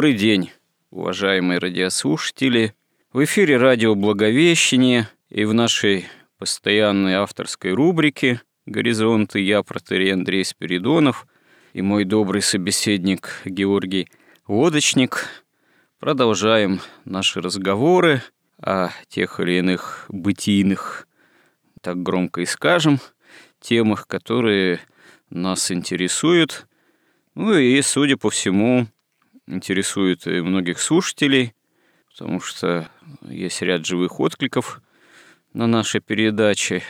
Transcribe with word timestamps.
Добрый 0.00 0.14
день, 0.14 0.50
уважаемые 0.90 1.58
радиослушатели. 1.58 2.74
В 3.12 3.22
эфире 3.22 3.58
радио 3.58 3.94
«Благовещение» 3.94 5.10
и 5.28 5.44
в 5.44 5.52
нашей 5.52 6.06
постоянной 6.38 7.16
авторской 7.16 7.74
рубрике 7.74 8.40
«Горизонты» 8.64 9.40
я, 9.40 9.62
протерей 9.62 10.14
Андрей 10.14 10.42
Спиридонов, 10.46 11.26
и 11.74 11.82
мой 11.82 12.04
добрый 12.04 12.40
собеседник 12.40 13.42
Георгий 13.44 14.08
Лодочник. 14.48 15.26
Продолжаем 15.98 16.80
наши 17.04 17.42
разговоры 17.42 18.22
о 18.56 18.88
тех 19.08 19.38
или 19.38 19.58
иных 19.58 20.06
бытийных, 20.08 21.06
так 21.82 22.02
громко 22.02 22.40
и 22.40 22.46
скажем, 22.46 23.00
темах, 23.60 24.06
которые 24.06 24.80
нас 25.28 25.70
интересуют. 25.70 26.66
Ну 27.34 27.54
и, 27.54 27.82
судя 27.82 28.16
по 28.16 28.30
всему, 28.30 28.86
интересует 29.50 30.26
многих 30.26 30.80
слушателей, 30.80 31.54
потому 32.10 32.40
что 32.40 32.88
есть 33.22 33.62
ряд 33.62 33.84
живых 33.86 34.20
откликов 34.20 34.80
на 35.52 35.66
наши 35.66 36.00
передачи. 36.00 36.82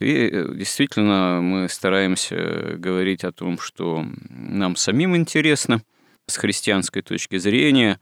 И 0.00 0.30
действительно 0.54 1.40
мы 1.42 1.68
стараемся 1.68 2.76
говорить 2.76 3.24
о 3.24 3.32
том, 3.32 3.58
что 3.58 4.04
нам 4.28 4.76
самим 4.76 5.16
интересно 5.16 5.82
с 6.26 6.36
христианской 6.36 7.02
точки 7.02 7.38
зрения, 7.38 7.98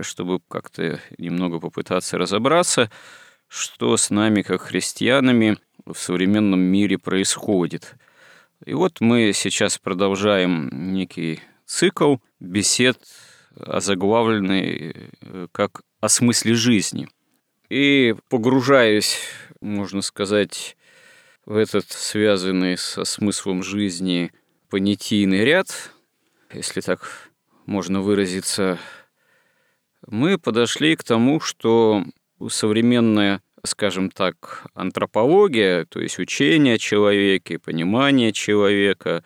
чтобы 0.00 0.40
как-то 0.48 1.00
немного 1.18 1.60
попытаться 1.60 2.16
разобраться, 2.18 2.90
что 3.46 3.96
с 3.96 4.10
нами, 4.10 4.42
как 4.42 4.62
христианами, 4.62 5.58
в 5.84 5.96
современном 5.96 6.60
мире 6.60 6.98
происходит. 6.98 7.96
И 8.64 8.74
вот 8.74 9.00
мы 9.00 9.32
сейчас 9.34 9.78
продолжаем 9.78 10.68
некий 10.92 11.40
цикл 11.68 12.16
бесед, 12.40 12.98
озаглавленный 13.54 15.10
э, 15.20 15.46
как 15.52 15.82
«О 16.00 16.08
смысле 16.08 16.54
жизни». 16.54 17.08
И 17.68 18.14
погружаясь, 18.30 19.18
можно 19.60 20.00
сказать, 20.00 20.76
в 21.44 21.56
этот 21.56 21.90
связанный 21.90 22.78
со 22.78 23.04
смыслом 23.04 23.62
жизни 23.62 24.32
понятийный 24.70 25.44
ряд, 25.44 25.92
если 26.52 26.80
так 26.80 27.30
можно 27.66 28.00
выразиться, 28.00 28.78
мы 30.06 30.38
подошли 30.38 30.96
к 30.96 31.04
тому, 31.04 31.40
что 31.40 32.04
современная, 32.48 33.42
скажем 33.64 34.10
так, 34.10 34.66
антропология, 34.74 35.84
то 35.84 36.00
есть 36.00 36.18
учение 36.18 36.74
о 36.74 36.78
человеке, 36.78 37.58
понимание 37.58 38.32
человека, 38.32 39.22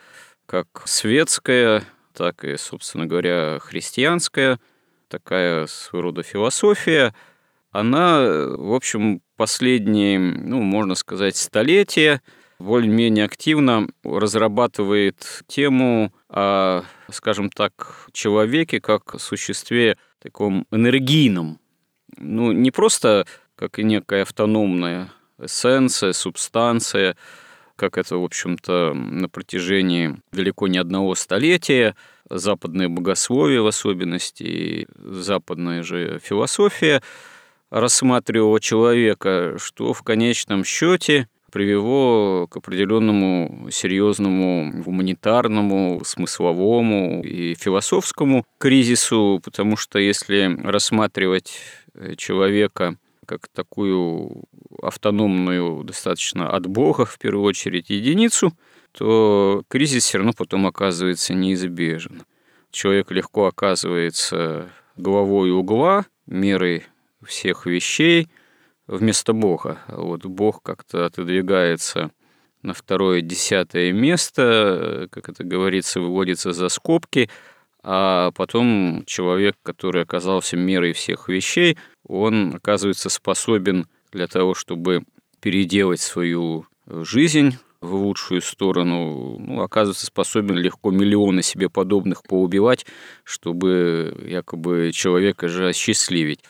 как 0.46 0.82
светская 0.86 1.84
так 2.12 2.44
и, 2.44 2.56
собственно 2.56 3.06
говоря, 3.06 3.58
христианская, 3.60 4.58
такая 5.08 5.66
своего 5.66 6.08
рода 6.08 6.22
философия, 6.22 7.14
она, 7.70 8.20
в 8.22 8.74
общем, 8.74 9.22
последние, 9.36 10.18
ну, 10.18 10.62
можно 10.62 10.94
сказать, 10.94 11.36
столетия 11.36 12.20
более-менее 12.58 13.24
активно 13.24 13.88
разрабатывает 14.04 15.42
тему 15.48 16.12
о, 16.28 16.82
скажем 17.10 17.50
так, 17.50 18.08
человеке 18.12 18.80
как 18.80 19.16
существе 19.18 19.96
таком 20.20 20.66
энергийном. 20.70 21.58
Ну, 22.16 22.52
не 22.52 22.70
просто 22.70 23.26
как 23.56 23.78
и 23.78 23.84
некая 23.84 24.22
автономная 24.22 25.12
эссенция, 25.38 26.12
субстанция, 26.12 27.16
как 27.76 27.98
это, 27.98 28.16
в 28.16 28.24
общем-то, 28.24 28.94
на 28.94 29.28
протяжении 29.28 30.16
далеко 30.32 30.68
не 30.68 30.78
одного 30.78 31.14
столетия, 31.14 31.94
западное 32.28 32.88
богословие 32.88 33.62
в 33.62 33.66
особенности, 33.66 34.42
и 34.42 34.86
западная 34.96 35.82
же 35.82 36.20
философия 36.22 37.02
рассматривала 37.70 38.60
человека, 38.60 39.56
что 39.58 39.92
в 39.92 40.02
конечном 40.02 40.64
счете 40.64 41.28
привело 41.50 42.46
к 42.46 42.56
определенному 42.56 43.68
серьезному 43.70 44.82
гуманитарному, 44.82 46.02
смысловому 46.04 47.22
и 47.22 47.54
философскому 47.54 48.44
кризису, 48.58 49.40
потому 49.44 49.76
что 49.76 49.98
если 49.98 50.58
рассматривать 50.64 51.60
человека 52.16 52.96
как 53.26 53.48
такую 53.48 54.44
автономную 54.82 55.84
достаточно 55.84 56.50
от 56.50 56.66
Бога, 56.66 57.04
в 57.04 57.18
первую 57.18 57.44
очередь, 57.44 57.90
единицу, 57.90 58.52
то 58.92 59.62
кризис 59.68 60.04
все 60.04 60.18
равно 60.18 60.32
потом 60.36 60.66
оказывается 60.66 61.34
неизбежен. 61.34 62.22
Человек 62.70 63.10
легко 63.10 63.46
оказывается 63.46 64.70
головой 64.96 65.50
угла, 65.50 66.06
мерой 66.26 66.84
всех 67.24 67.66
вещей 67.66 68.28
вместо 68.86 69.32
Бога. 69.32 69.78
Вот 69.88 70.24
Бог 70.26 70.62
как-то 70.62 71.06
отодвигается 71.06 72.10
на 72.62 72.74
второе, 72.74 73.20
десятое 73.20 73.92
место, 73.92 75.08
как 75.10 75.28
это 75.28 75.44
говорится, 75.44 76.00
выводится 76.00 76.52
за 76.52 76.68
скобки, 76.68 77.28
а 77.82 78.30
потом 78.32 79.02
человек, 79.06 79.56
который 79.62 80.02
оказался 80.02 80.56
мерой 80.56 80.92
всех 80.92 81.28
вещей, 81.28 81.76
он 82.06 82.54
оказывается 82.54 83.08
способен 83.08 83.86
для 84.12 84.26
того, 84.26 84.54
чтобы 84.54 85.04
переделать 85.40 86.00
свою 86.00 86.66
жизнь 86.86 87.56
в 87.80 87.94
лучшую 87.94 88.40
сторону, 88.42 89.38
ну, 89.40 89.60
оказывается 89.60 90.06
способен 90.06 90.56
легко 90.56 90.92
миллионы 90.92 91.42
себе 91.42 91.68
подобных 91.68 92.22
поубивать, 92.22 92.86
чтобы 93.24 94.16
якобы 94.24 94.92
человека 94.94 95.48
же 95.48 95.68
осчастливить. 95.68 96.40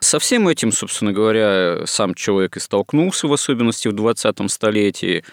Со 0.00 0.18
всем 0.18 0.48
этим, 0.48 0.72
собственно 0.72 1.12
говоря, 1.12 1.86
сам 1.86 2.14
человек 2.14 2.56
и 2.56 2.60
столкнулся, 2.60 3.26
в 3.26 3.32
особенности 3.32 3.88
в 3.88 3.92
20 3.92 4.50
столетии, 4.50 5.24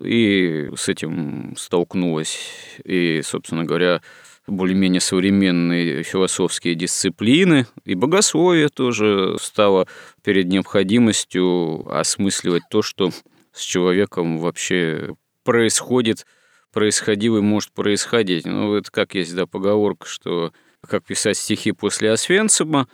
и 0.00 0.70
с 0.76 0.88
этим 0.88 1.54
столкнулась 1.56 2.38
и, 2.84 3.22
собственно 3.22 3.64
говоря, 3.64 4.02
более-менее 4.46 5.00
современные 5.00 6.02
философские 6.02 6.74
дисциплины, 6.74 7.66
и 7.84 7.94
богословие 7.94 8.68
тоже 8.68 9.36
стало 9.40 9.86
перед 10.22 10.48
необходимостью 10.48 11.86
осмысливать 11.88 12.64
то, 12.70 12.82
что 12.82 13.10
с 13.52 13.60
человеком 13.62 14.38
вообще 14.38 15.14
происходит, 15.44 16.26
происходило 16.72 17.38
и 17.38 17.42
может 17.42 17.72
происходить. 17.72 18.44
Ну, 18.44 18.74
это 18.74 18.90
как 18.90 19.14
есть, 19.14 19.34
да, 19.34 19.46
поговорка, 19.46 20.06
что 20.06 20.52
как 20.86 21.04
писать 21.04 21.36
стихи 21.36 21.72
после 21.72 22.10
Освенцима, 22.10 22.88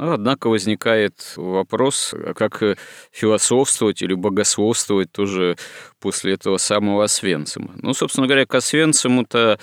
Однако 0.00 0.48
возникает 0.48 1.32
вопрос, 1.34 2.14
а 2.14 2.32
как 2.32 2.62
философствовать 3.10 4.00
или 4.00 4.14
богословствовать 4.14 5.10
тоже 5.10 5.56
после 5.98 6.34
этого 6.34 6.56
самого 6.58 7.02
Освенцима. 7.02 7.72
Ну, 7.82 7.92
собственно 7.94 8.28
говоря, 8.28 8.46
к 8.46 8.54
Освенциму-то 8.54 9.58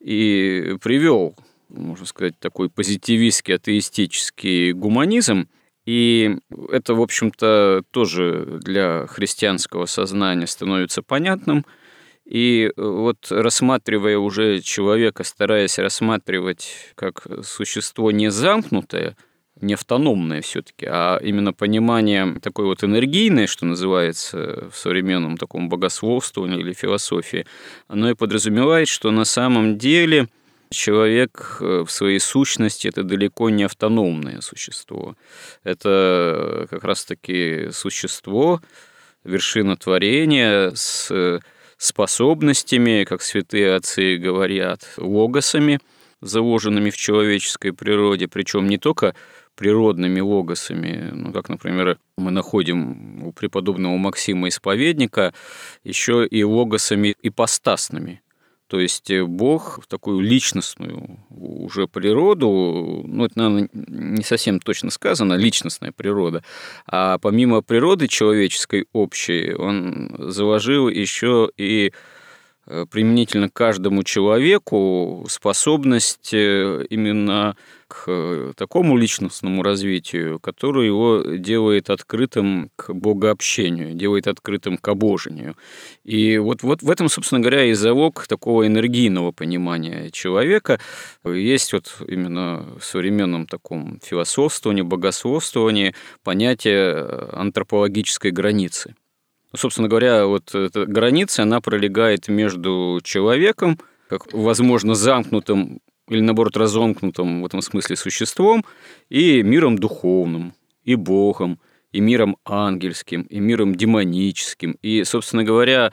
и 0.00 0.76
привел, 0.82 1.36
можно 1.68 2.06
сказать, 2.06 2.38
такой 2.38 2.70
позитивистский 2.70 3.54
атеистический 3.54 4.72
гуманизм, 4.72 5.48
и 5.86 6.36
это, 6.70 6.94
в 6.94 7.00
общем-то, 7.00 7.82
тоже 7.90 8.60
для 8.62 9.06
христианского 9.06 9.86
сознания 9.86 10.46
становится 10.46 11.02
понятным. 11.02 11.64
И 12.26 12.70
вот 12.76 13.28
рассматривая 13.30 14.18
уже 14.18 14.60
человека, 14.60 15.24
стараясь 15.24 15.78
рассматривать 15.78 16.92
как 16.94 17.26
существо 17.42 18.10
не 18.10 18.30
замкнутое, 18.30 19.16
не 19.60 19.74
автономное 19.74 20.40
все-таки, 20.40 20.86
а 20.86 21.18
именно 21.22 21.52
понимание 21.52 22.38
такой 22.40 22.66
вот 22.66 22.84
энергийное, 22.84 23.46
что 23.46 23.66
называется 23.66 24.68
в 24.70 24.76
современном 24.76 25.36
таком 25.36 25.68
богословствовании 25.68 26.60
или 26.60 26.72
философии, 26.72 27.46
оно 27.86 28.10
и 28.10 28.14
подразумевает, 28.14 28.88
что 28.88 29.10
на 29.10 29.24
самом 29.24 29.78
деле 29.78 30.28
человек 30.70 31.58
э, 31.60 31.84
в 31.86 31.90
своей 31.90 32.20
сущности 32.20 32.88
это 32.88 33.02
далеко 33.02 33.50
не 33.50 33.64
автономное 33.64 34.40
существо. 34.40 35.16
Это 35.64 36.66
как 36.70 36.84
раз-таки 36.84 37.68
существо, 37.72 38.60
вершина 39.24 39.76
творения 39.76 40.72
с 40.74 41.40
способностями, 41.78 43.04
как 43.04 43.22
святые 43.22 43.74
отцы 43.74 44.16
говорят, 44.16 44.82
логосами, 44.96 45.78
заложенными 46.20 46.90
в 46.90 46.96
человеческой 46.96 47.72
природе, 47.72 48.26
причем 48.26 48.66
не 48.66 48.78
только 48.78 49.14
природными 49.58 50.20
логосами, 50.20 51.10
ну, 51.12 51.32
как, 51.32 51.48
например, 51.48 51.98
мы 52.16 52.30
находим 52.30 53.24
у 53.24 53.32
преподобного 53.32 53.96
Максима 53.96 54.46
Исповедника, 54.48 55.34
еще 55.82 56.24
и 56.24 56.44
логосами 56.44 57.16
ипостасными. 57.22 58.22
То 58.68 58.78
есть 58.78 59.10
э, 59.10 59.24
Бог 59.24 59.80
в 59.82 59.88
такую 59.88 60.20
личностную 60.20 61.18
уже 61.30 61.88
природу, 61.88 63.02
ну 63.04 63.24
это, 63.24 63.36
наверное, 63.36 63.68
не 63.72 64.22
совсем 64.22 64.60
точно 64.60 64.90
сказано, 64.90 65.34
личностная 65.34 65.90
природа, 65.90 66.44
а 66.86 67.18
помимо 67.18 67.60
природы 67.62 68.06
человеческой 68.06 68.86
общей, 68.92 69.54
он 69.54 70.14
заложил 70.18 70.88
еще 70.88 71.50
и 71.56 71.92
применительно 72.90 73.48
к 73.48 73.54
каждому 73.54 74.02
человеку 74.02 75.24
способность 75.28 76.34
э, 76.34 76.84
именно 76.90 77.56
к 77.88 78.04
э, 78.06 78.52
такому 78.56 78.98
личностному 78.98 79.62
развитию, 79.62 80.38
которое 80.38 80.86
его 80.86 81.22
делает 81.22 81.88
открытым 81.88 82.70
к 82.76 82.92
богообщению, 82.92 83.94
делает 83.94 84.28
открытым 84.28 84.76
к 84.76 84.86
обожению. 84.88 85.56
И 86.04 86.36
вот, 86.36 86.62
вот 86.62 86.82
в 86.82 86.90
этом, 86.90 87.08
собственно 87.08 87.40
говоря, 87.40 87.64
и 87.64 87.72
залог 87.72 88.26
такого 88.26 88.66
энергийного 88.66 89.32
понимания 89.32 90.10
человека. 90.10 90.78
Есть 91.24 91.72
вот 91.72 91.96
именно 92.06 92.66
в 92.78 92.84
современном 92.84 93.46
таком 93.46 93.98
философствовании, 94.04 94.82
богословствовании 94.82 95.94
понятие 96.22 96.92
антропологической 97.32 98.30
границы– 98.30 98.94
Собственно 99.54 99.88
говоря, 99.88 100.26
вот 100.26 100.54
эта 100.54 100.84
граница, 100.84 101.42
она 101.42 101.60
пролегает 101.60 102.28
между 102.28 103.00
человеком, 103.02 103.78
как, 104.08 104.32
возможно, 104.32 104.94
замкнутым 104.94 105.80
или, 106.08 106.20
наоборот, 106.20 106.56
разомкнутым 106.56 107.42
в 107.42 107.46
этом 107.46 107.60
смысле 107.62 107.96
существом, 107.96 108.64
и 109.08 109.42
миром 109.42 109.78
духовным, 109.78 110.54
и 110.84 110.94
Богом, 110.94 111.60
и 111.92 112.00
миром 112.00 112.36
ангельским, 112.44 113.22
и 113.22 113.38
миром 113.40 113.74
демоническим. 113.74 114.78
И, 114.82 115.04
собственно 115.04 115.44
говоря, 115.44 115.92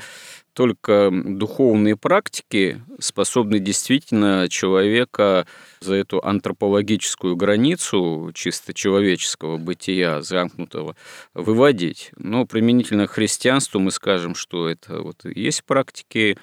только 0.55 1.11
духовные 1.11 1.97
практики 1.97 2.81
способны 2.97 3.59
действительно 3.59 4.47
человека 4.49 5.45
за 5.81 5.95
эту 5.95 6.25
антропологическую 6.25 7.35
границу 7.35 8.31
чисто 8.33 8.73
человеческого 8.73 9.57
бытия, 9.57 10.21
замкнутого, 10.21 10.95
выводить. 11.33 12.11
Но 12.15 12.45
применительно 12.45 13.05
к 13.07 13.11
христианству 13.11 13.79
мы 13.79 13.91
скажем, 13.91 14.33
что 14.33 14.69
это 14.69 15.01
вот 15.01 15.25
есть 15.25 15.65
практики, 15.65 16.37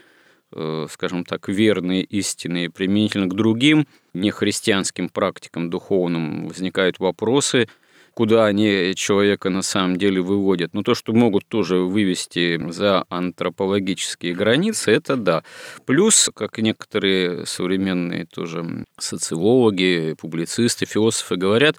э, 0.55 0.87
скажем 0.91 1.25
так, 1.25 1.49
верные, 1.49 2.05
истинные, 2.05 2.69
применительно 2.69 3.29
к 3.29 3.35
другим 3.35 3.89
нехристианским 4.13 5.09
практикам 5.09 5.71
духовным 5.71 6.49
возникают 6.49 6.99
вопросы– 6.99 7.67
куда 8.15 8.47
они 8.47 8.95
человека 8.95 9.51
на 9.51 9.63
самом 9.63 9.97
деле 9.97 10.21
выводят. 10.21 10.75
Но 10.75 10.83
то, 10.83 10.95
что 10.95 11.13
могут 11.13 11.47
тоже 11.47 11.77
вывести 11.79 12.61
за 12.71 13.05
антропологические 13.09 14.35
границы, 14.35 14.93
это 14.93 15.17
да. 15.17 15.45
Плюс, 15.87 16.31
как 16.35 16.59
некоторые 16.59 17.47
современные 17.47 18.27
тоже 18.27 18.85
социологи, 18.99 20.15
публицисты, 20.21 20.87
философы 20.87 21.37
говорят, 21.37 21.77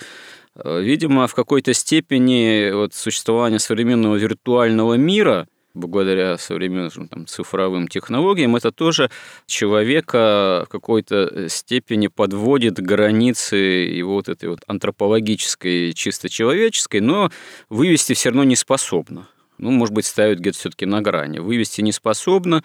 э, 0.55 0.81
видимо, 0.81 1.27
в 1.27 1.35
какой-то 1.35 1.73
степени 1.73 2.71
вот 2.71 2.93
существование 2.93 3.59
современного 3.59 4.15
виртуального 4.15 4.95
мира– 4.95 5.47
благодаря 5.73 6.37
современным 6.37 7.07
там, 7.07 7.27
цифровым 7.27 7.87
технологиям, 7.87 8.55
это 8.55 8.71
тоже 8.71 9.09
человека 9.45 10.65
в 10.65 10.69
какой-то 10.69 11.49
степени 11.49 12.07
подводит 12.07 12.79
границы 12.79 13.55
его 13.55 14.15
вот 14.15 14.29
этой 14.29 14.49
вот 14.49 14.59
антропологической, 14.67 15.93
чисто 15.93 16.29
человеческой, 16.29 17.01
но 17.01 17.31
вывести 17.69 18.13
все 18.13 18.29
равно 18.29 18.43
не 18.43 18.55
способна. 18.55 19.27
Ну, 19.57 19.71
может 19.71 19.93
быть, 19.93 20.05
ставят 20.05 20.39
где-то 20.39 20.57
все-таки 20.57 20.85
на 20.85 21.01
грани. 21.01 21.39
Вывести 21.39 21.81
не 21.81 21.91
способна 21.91 22.63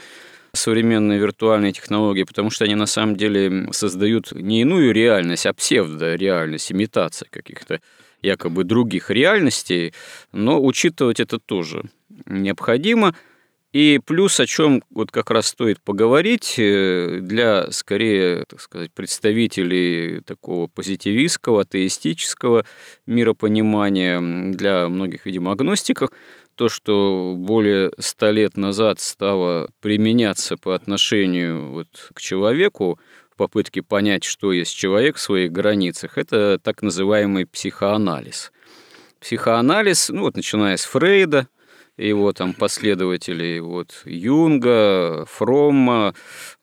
современные 0.53 1.19
виртуальные 1.19 1.73
технологии, 1.73 2.25
потому 2.25 2.51
что 2.51 2.65
они 2.65 2.75
на 2.75 2.87
самом 2.87 3.17
деле 3.17 3.69
создают 3.73 4.33
не 4.33 4.63
иную 4.63 4.93
реальность, 4.93 5.47
а 5.47 5.53
псевдореальность, 5.53 6.73
имитация 6.73 7.29
каких-то 7.31 7.81
якобы 8.23 8.65
других 8.65 9.11
реальностей, 9.11 9.95
но 10.33 10.63
учитывать 10.63 11.21
это 11.21 11.39
тоже 11.39 11.91
необходимо. 12.27 13.15
И 13.73 14.01
плюс, 14.05 14.41
о 14.41 14.47
чем 14.47 14.83
вот 14.91 15.11
как 15.11 15.31
раз 15.31 15.49
стоит 15.49 15.83
поговорить 15.83 16.55
э, 16.59 17.19
для, 17.21 17.71
скорее, 17.71 18.45
так 18.49 18.63
сказать, 18.63 18.91
представителей 18.95 20.23
такого 20.23 20.69
позитивистского, 20.69 21.63
атеистического 21.63 22.65
миропонимания, 23.05 24.53
для 24.53 24.89
многих, 24.89 25.27
видимо, 25.27 25.53
агностиков, 25.53 26.11
то, 26.55 26.71
что 26.71 27.35
более 27.37 27.93
ста 27.99 28.31
лет 28.31 28.57
назад 28.57 29.01
стало 29.01 29.69
применяться 29.81 30.57
по 30.57 30.75
отношению 30.75 31.71
вот 31.71 32.11
к 32.15 32.21
человеку, 32.21 32.99
в 33.31 33.37
попытке 33.37 33.83
понять, 33.83 34.25
что 34.25 34.53
есть 34.53 34.75
человек 34.75 35.17
в 35.17 35.21
своих 35.21 35.53
границах, 35.53 36.17
это 36.17 36.59
так 36.59 36.83
называемый 36.83 37.47
психоанализ. 37.47 38.51
Психоанализ, 39.21 40.09
ну 40.09 40.23
вот 40.23 40.37
начиная 40.37 40.77
с 40.77 40.85
Фрейда, 40.85 41.49
его 41.99 42.33
там 42.33 42.55
последователей, 42.55 43.61
вот 43.61 44.03
Юнга, 44.05 45.27
Фромма 45.27 46.15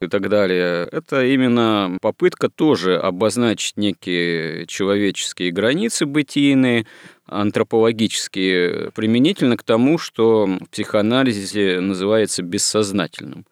и 0.02 0.08
так 0.08 0.30
далее. 0.30 0.88
Это 0.92 1.26
именно 1.26 1.98
попытка 2.02 2.50
тоже 2.50 2.98
обозначить 2.98 3.78
некие 3.78 4.66
человеческие 4.68 5.52
границы 5.52 6.06
бытийные, 6.06 6.88
антропологические, 7.28 8.92
применительно 8.92 9.58
к 9.58 9.64
тому, 9.64 9.98
что 9.98 10.46
в 10.46 10.70
психоанализе 10.70 11.80
называется 11.80 12.42
бессознательным. 12.42 13.46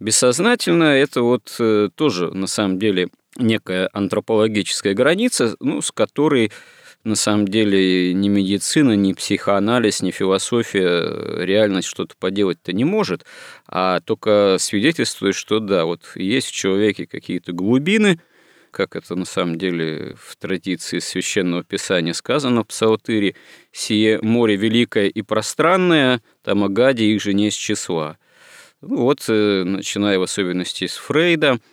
Бессознательно– 0.00 0.84
это 0.84 1.22
вот 1.22 1.54
э, 1.60 1.88
тоже, 1.94 2.34
на 2.34 2.48
самом 2.48 2.80
деле, 2.80 3.08
некая 3.36 3.88
антропологическая 3.92 4.94
граница, 4.94 5.54
ну, 5.60 5.80
с 5.80 5.92
которой 5.92 6.50
на 7.04 7.16
самом 7.16 7.48
деле 7.48 8.14
ни 8.14 8.28
медицина, 8.28 8.92
ни 8.92 9.12
психоанализ, 9.12 10.02
ни 10.02 10.10
философия 10.10 10.88
э, 10.88 11.44
реальность 11.44 11.88
что-то 11.88 12.14
поделать-то 12.16 12.72
не 12.72 12.84
может, 12.84 13.24
а 13.66 14.00
только 14.00 14.56
свидетельствует, 14.58 15.34
что 15.34 15.58
да, 15.58 15.84
вот 15.84 16.02
есть 16.14 16.48
в 16.48 16.52
человеке 16.52 17.06
какие-то 17.06 17.52
глубины, 17.52 18.20
как 18.70 18.96
это 18.96 19.16
на 19.16 19.24
самом 19.24 19.58
деле 19.58 20.16
в 20.18 20.36
традиции 20.36 21.00
священного 21.00 21.64
писания 21.64 22.12
сказано 22.12 22.62
в 22.62 22.68
Псалтыре, 22.68 23.34
«Сие 23.72 24.20
море 24.22 24.56
великое 24.56 25.08
и 25.08 25.22
пространное, 25.22 26.22
там 26.42 26.64
Агади 26.64 27.02
их 27.02 27.20
же 27.20 27.34
не 27.34 27.48
из 27.48 27.54
числа». 27.54 28.16
Ну 28.80 28.98
вот, 28.98 29.24
э, 29.28 29.64
начиная 29.64 30.18
в 30.18 30.22
особенности 30.22 30.86
с 30.86 30.96
Фрейда– 30.96 31.58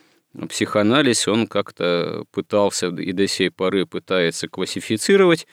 психоанализ, 0.48 1.28
он 1.28 1.46
как-то 1.46 2.24
пытался 2.32 2.88
и 2.88 3.12
до 3.12 3.26
сей 3.26 3.50
поры 3.50 3.86
пытается 3.86 4.48
классифицировать 4.48 5.46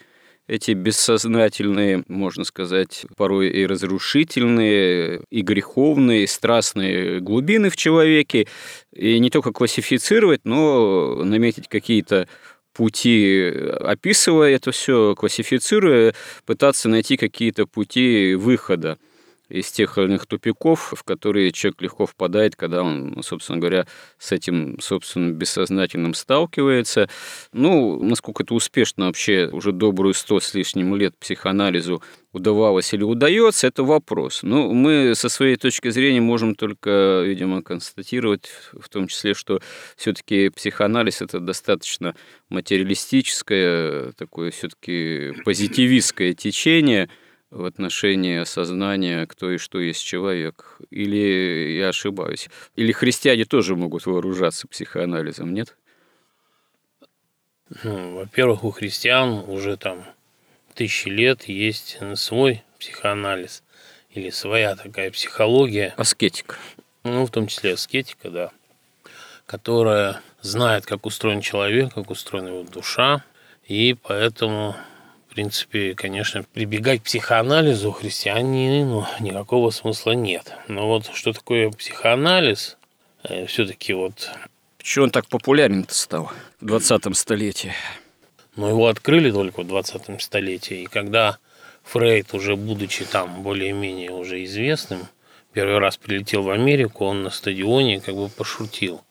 эти 0.46 0.70
бессознательные, 0.70 2.04
можно 2.08 2.42
сказать, 2.42 3.04
порой 3.16 3.50
и 3.50 3.66
разрушительные, 3.66 5.20
и 5.30 5.42
греховные, 5.42 6.24
и 6.24 6.26
страстные 6.26 7.20
глубины 7.20 7.68
в 7.68 7.76
человеке, 7.76 8.46
и 8.94 9.18
не 9.18 9.28
только 9.28 9.52
классифицировать, 9.52 10.40
но 10.44 11.22
наметить 11.22 11.68
какие-то 11.68 12.28
пути, 12.72 13.52
описывая 13.80 14.54
это 14.54 14.70
все, 14.70 15.14
классифицируя, 15.16 16.14
пытаться 16.46 16.88
найти 16.88 17.18
какие-то 17.18 17.66
пути 17.66 18.34
выхода 18.34 18.98
из 19.48 19.70
тех 19.70 19.96
или 19.96 20.06
иных 20.06 20.26
тупиков, 20.26 20.92
в 20.96 21.02
которые 21.04 21.52
человек 21.52 21.80
легко 21.80 22.06
впадает, 22.06 22.54
когда 22.54 22.82
он, 22.82 23.12
ну, 23.16 23.22
собственно 23.22 23.58
говоря, 23.58 23.86
с 24.18 24.32
этим, 24.32 24.78
собственно, 24.80 25.32
бессознательным 25.32 26.14
сталкивается. 26.14 27.08
Ну, 27.52 28.02
насколько 28.02 28.42
это 28.42 28.54
успешно 28.54 29.06
вообще 29.06 29.48
уже 29.50 29.72
добрую 29.72 30.14
сто 30.14 30.40
с 30.40 30.54
лишним 30.54 30.94
лет 30.96 31.16
психоанализу 31.18 32.02
удавалось 32.32 32.92
или 32.92 33.02
удается, 33.02 33.66
это 33.66 33.84
вопрос. 33.84 34.42
Но 34.42 34.72
мы 34.72 35.14
со 35.14 35.28
своей 35.30 35.56
точки 35.56 35.88
зрения 35.88 36.20
можем 36.20 36.54
только, 36.54 37.22
видимо, 37.24 37.62
констатировать, 37.62 38.50
в 38.72 38.88
том 38.90 39.08
числе, 39.08 39.32
что 39.32 39.60
все-таки 39.96 40.50
психоанализ 40.50 41.22
это 41.22 41.40
достаточно 41.40 42.14
материалистическое, 42.50 44.12
такое 44.12 44.50
все-таки 44.50 45.32
позитивистское 45.44 46.34
течение– 46.34 47.08
в 47.50 47.64
отношении 47.64 48.38
осознания, 48.38 49.26
кто 49.26 49.50
и 49.50 49.58
что 49.58 49.80
есть 49.80 50.04
человек. 50.04 50.78
Или 50.90 51.78
я 51.78 51.88
ошибаюсь. 51.88 52.48
Или 52.76 52.92
христиане 52.92 53.44
тоже 53.44 53.76
могут 53.76 54.06
вооружаться 54.06 54.68
психоанализом, 54.68 55.54
нет? 55.54 55.76
Ну, 57.82 58.16
во-первых, 58.16 58.64
у 58.64 58.70
христиан 58.70 59.44
уже 59.48 59.76
там 59.76 60.04
тысячи 60.74 61.08
лет 61.08 61.44
есть 61.44 61.98
свой 62.14 62.62
психоанализ 62.78 63.62
или 64.10 64.30
своя 64.30 64.74
такая 64.76 65.10
психология. 65.10 65.94
Аскетика. 65.96 66.56
Ну, 67.04 67.26
в 67.26 67.30
том 67.30 67.46
числе 67.46 67.74
аскетика, 67.74 68.30
да, 68.30 68.50
которая 69.46 70.20
знает, 70.40 70.86
как 70.86 71.06
устроен 71.06 71.40
человек, 71.40 71.94
как 71.94 72.10
устроена 72.10 72.48
его 72.48 72.62
душа, 72.62 73.24
и 73.66 73.96
поэтому, 74.02 74.76
в 75.28 75.34
принципе, 75.34 75.94
конечно, 75.94 76.42
прибегать 76.42 77.00
к 77.00 77.04
психоанализу 77.04 77.92
христианину 77.92 79.06
никакого 79.20 79.70
смысла 79.70 80.12
нет. 80.12 80.54
Но 80.68 80.88
вот 80.88 81.10
что 81.12 81.32
такое 81.32 81.70
психоанализ, 81.70 82.76
э, 83.24 83.46
все-таки 83.46 83.92
вот... 83.92 84.30
Почему 84.78 85.04
он 85.04 85.10
так 85.10 85.28
популярен-то 85.28 85.94
стал 85.94 86.32
в 86.60 86.66
20 86.66 87.16
столетии? 87.16 87.72
Ну, 88.56 88.68
его 88.68 88.88
открыли 88.88 89.30
только 89.30 89.62
в 89.62 89.66
20 89.66 90.20
столетии, 90.22 90.82
и 90.82 90.86
когда 90.86 91.38
Фрейд, 91.84 92.34
уже 92.34 92.56
будучи 92.56 93.04
там 93.04 93.42
более-менее 93.42 94.10
уже 94.10 94.42
известным, 94.44 95.08
первый 95.52 95.78
раз 95.78 95.96
прилетел 95.96 96.42
в 96.42 96.50
Америку, 96.50 97.04
он 97.04 97.22
на 97.22 97.30
стадионе 97.30 98.00
как 98.00 98.14
бы 98.14 98.28
пошутил. 98.28 99.02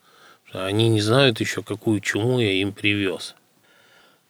Они 0.51 0.89
не 0.89 1.01
знают 1.01 1.39
еще, 1.39 1.61
какую 1.61 2.01
чуму 2.01 2.39
я 2.39 2.53
им 2.53 2.73
привез. 2.73 3.35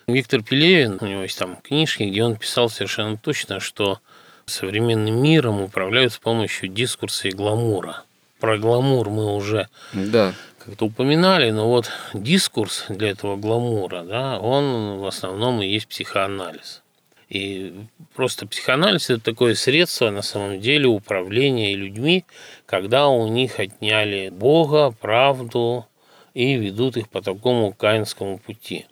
Виктор 0.09 0.41
Пелевин, 0.41 0.99
у 1.01 1.05
него 1.05 1.23
есть 1.23 1.37
там 1.37 1.57
книжки, 1.57 2.03
где 2.03 2.23
он 2.23 2.37
писал 2.37 2.69
совершенно 2.69 3.17
точно, 3.17 3.59
что 3.59 3.99
современным 4.45 5.21
миром 5.21 5.61
управляют 5.61 6.13
с 6.13 6.17
помощью 6.17 6.69
дискурса 6.69 7.27
и 7.27 7.31
гламура. 7.31 8.03
Про 8.39 8.57
гламур 8.57 9.09
мы 9.09 9.35
уже 9.35 9.67
да. 9.91 10.33
как-то 10.59 10.85
упоминали, 10.85 11.51
но 11.51 11.67
вот 11.67 11.91
дискурс 12.13 12.85
для 12.87 13.09
этого 13.09 13.35
гламура, 13.35 14.03
да, 14.03 14.39
он 14.39 14.99
в 14.99 15.05
основном 15.05 15.61
и 15.61 15.67
есть 15.67 15.89
психоанализ. 15.89 16.83
И 17.27 17.73
просто 18.15 18.47
психоанализ– 18.47 19.09
это 19.09 19.19
такое 19.19 19.55
средство, 19.55 20.09
на 20.09 20.21
самом 20.21 20.61
деле, 20.61 20.87
управления 20.87 21.75
людьми, 21.75 22.23
когда 22.65 23.09
у 23.09 23.27
них 23.27 23.59
отняли 23.59 24.29
Бога, 24.29 24.91
правду 25.01 25.85
и 26.33 26.53
ведут 26.53 26.95
их 26.95 27.09
по 27.09 27.21
такому 27.21 27.73
каинскому 27.73 28.37
пути. 28.37 28.85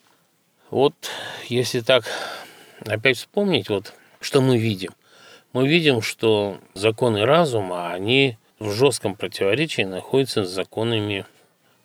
Вот 0.72 0.94
если 1.48 1.82
так 1.82 2.06
опять 2.86 3.18
вспомнить, 3.18 3.70
вот 3.70 3.94
что 4.20 4.42
мы 4.42 4.58
видим. 4.58 4.92
Мы 5.54 5.68
видим, 5.68 6.02
что 6.02 6.58
законы 6.74 7.26
разума, 7.26 7.94
они 7.94 8.38
в 8.60 8.72
жестком 8.72 9.16
противоречии 9.16 9.84
находятся 9.84 10.44
с 10.44 10.50
законами 10.50 11.26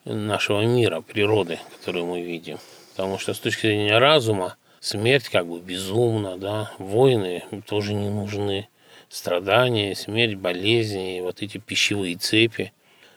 нашего 0.05 0.63
мира, 0.63 1.03
природы, 1.03 1.59
которую 1.79 2.07
мы 2.07 2.23
видим. 2.23 2.59
Потому 2.93 3.19
что 3.19 3.35
с 3.35 3.39
точки 3.39 3.67
зрения 3.67 3.99
разума 3.99 4.57
смерть 4.81 5.29
как 5.29 5.47
бы 5.47 5.61
безумна, 5.61 6.39
да, 6.39 6.73
войны 6.79 7.45
тоже 7.67 7.93
не 7.93 8.09
нужны, 8.09 8.69
страдания, 9.11 9.95
смерть, 9.95 10.37
болезни, 10.37 11.21
вот 11.21 11.43
эти 11.43 11.59
пищевые 11.59 12.17
цепи. 12.17 12.73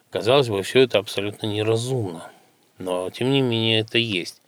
Казалось 0.09 0.49
бы, 0.49 0.61
все 0.61 0.81
это 0.81 0.99
абсолютно 0.99 1.47
неразумно, 1.47 2.29
но 2.77 3.09
тем 3.09 3.31
не 3.31 3.41
менее 3.41 3.79
это 3.79 3.97
есть. 3.97 4.42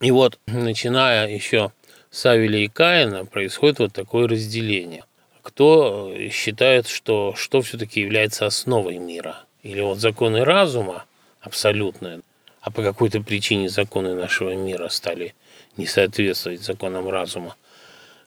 И 0.00 0.10
вот, 0.10 0.38
начиная 0.46 1.28
еще 1.28 1.72
с 2.10 2.26
Авеля 2.26 2.58
и 2.58 2.68
Каина, 2.68 3.24
происходит 3.24 3.78
вот 3.78 3.92
такое 3.92 4.28
разделение. 4.28 5.04
Кто 5.42 6.12
считает, 6.30 6.86
что 6.86 7.34
что 7.36 7.62
все-таки 7.62 8.00
является 8.00 8.46
основой 8.46 8.98
мира? 8.98 9.44
Или 9.62 9.80
вот 9.80 9.98
законы 9.98 10.44
разума 10.44 11.04
абсолютные, 11.40 12.20
а 12.60 12.70
по 12.70 12.82
какой-то 12.82 13.20
причине 13.20 13.68
законы 13.68 14.14
нашего 14.14 14.54
мира 14.54 14.88
стали 14.88 15.34
не 15.76 15.86
соответствовать 15.86 16.62
законам 16.62 17.08
разума. 17.08 17.56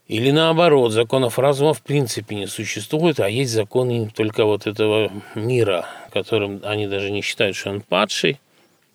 Или 0.08 0.32
наоборот, 0.32 0.94
законов 0.94 1.38
разума 1.38 1.74
в 1.74 1.82
принципе 1.82 2.36
не 2.36 2.48
существует, 2.48 3.20
а 3.20 3.30
есть 3.30 3.52
законы 3.52 4.10
только 4.16 4.46
вот 4.46 4.66
этого 4.66 5.12
мира, 5.36 5.86
которым 6.14 6.62
они 6.64 6.88
даже 6.88 7.12
не 7.12 7.22
считают, 7.22 7.56
что 7.56 7.72
он 7.72 7.82
падший. 7.82 8.40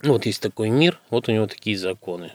Вот 0.02 0.24
есть 0.26 0.40
такой 0.40 0.70
мир, 0.70 0.98
вот 1.10 1.28
у 1.28 1.32
него 1.32 1.46
такие 1.46 1.76
законы. 1.76 2.32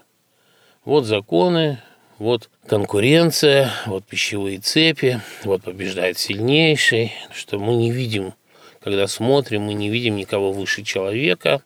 Вот 0.88 1.04
законы, 1.04 1.80
вот 2.18 2.50
конкуренция, 2.66 3.74
вот 3.88 4.06
пищевые 4.06 4.60
цепи, 4.60 5.20
вот 5.44 5.64
побеждает 5.64 6.18
сильнейший, 6.18 7.12
что 7.34 7.60
мы 7.60 7.76
не 7.76 7.92
видим, 7.92 8.34
когда 8.80 9.06
смотрим, 9.08 9.64
мы 9.64 9.74
не 9.74 9.90
видим 9.90 10.16
никого 10.16 10.54
выше 10.54 10.84
человека, 10.84 11.62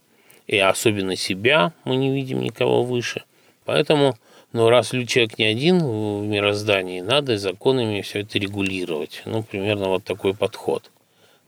и 0.48 0.58
особенно 0.58 1.16
себя 1.16 1.72
мы 1.84 1.98
не 1.98 2.10
видим 2.10 2.42
никого 2.42 2.82
выше. 2.82 3.22
Поэтому 3.64 4.18
но 4.54 4.72
раз 4.72 4.90
человек 4.90 5.38
не 5.38 5.46
один 5.46 5.78
в 5.78 6.26
мироздании, 6.26 7.02
надо 7.02 7.38
законами 7.38 8.02
все 8.02 8.22
это 8.22 8.40
регулировать. 8.40 9.22
Ну, 9.26 9.44
примерно 9.44 9.90
вот 9.90 10.04
такой 10.04 10.34
подход. 10.34 10.90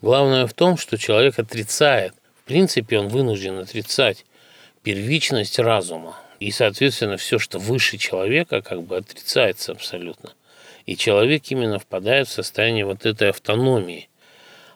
Главное 0.03 0.45
в 0.45 0.53
том, 0.53 0.77
что 0.77 0.99
человек 0.99 1.39
отрицает, 1.39 2.13
в 2.43 2.43
принципе, 2.43 2.99
он 2.99 3.07
вынужден 3.07 3.57
отрицать 3.57 4.25
первичность 4.83 5.57
разума. 5.57 6.19
И, 6.39 6.51
соответственно, 6.51 7.17
все, 7.17 7.39
что 7.39 7.59
выше 7.59 7.97
человека, 7.97 8.61
как 8.61 8.83
бы 8.83 8.97
отрицается 8.97 9.71
абсолютно. 9.71 10.33
И 10.85 10.97
человек 10.97 11.43
именно 11.49 11.79
впадает 11.79 12.27
в 12.27 12.31
состояние 12.31 12.85
вот 12.85 13.05
этой 13.05 13.29
автономии. 13.29 14.09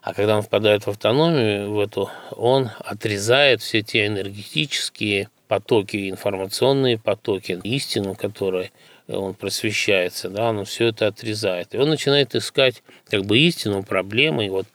А 0.01 0.13
когда 0.13 0.37
он 0.37 0.41
впадает 0.41 0.85
в 0.85 0.89
автономию, 0.89 1.71
в 1.71 1.79
эту, 1.79 2.09
он 2.31 2.69
отрезает 2.79 3.61
все 3.61 3.81
те 3.81 4.05
энергетические 4.07 5.29
потоки, 5.47 6.09
информационные 6.09 6.97
потоки, 6.97 7.59
истину, 7.63 8.15
которой 8.15 8.71
он 9.07 9.33
просвещается, 9.33 10.29
да, 10.29 10.49
он 10.49 10.65
все 10.65 10.87
это 10.87 11.07
отрезает. 11.07 11.73
И 11.73 11.77
он 11.77 11.89
начинает 11.89 12.35
искать 12.35 12.83
как 13.09 13.25
бы 13.25 13.37
истину, 13.39 13.83
проблемы. 13.83 14.45
И 14.45 14.49
вот 14.49 14.67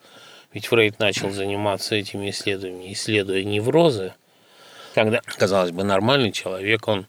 ведь 0.53 0.67
Фрейд 0.67 0.99
начал 0.99 1.31
заниматься 1.31 1.95
этими 1.95 2.31
исследованиями, 2.31 2.93
исследуя 2.93 3.43
неврозы, 3.43 4.15
когда, 4.95 5.21
казалось 5.39 5.71
бы, 5.71 5.85
нормальный 5.85 6.33
человек, 6.33 6.89
он 6.89 7.07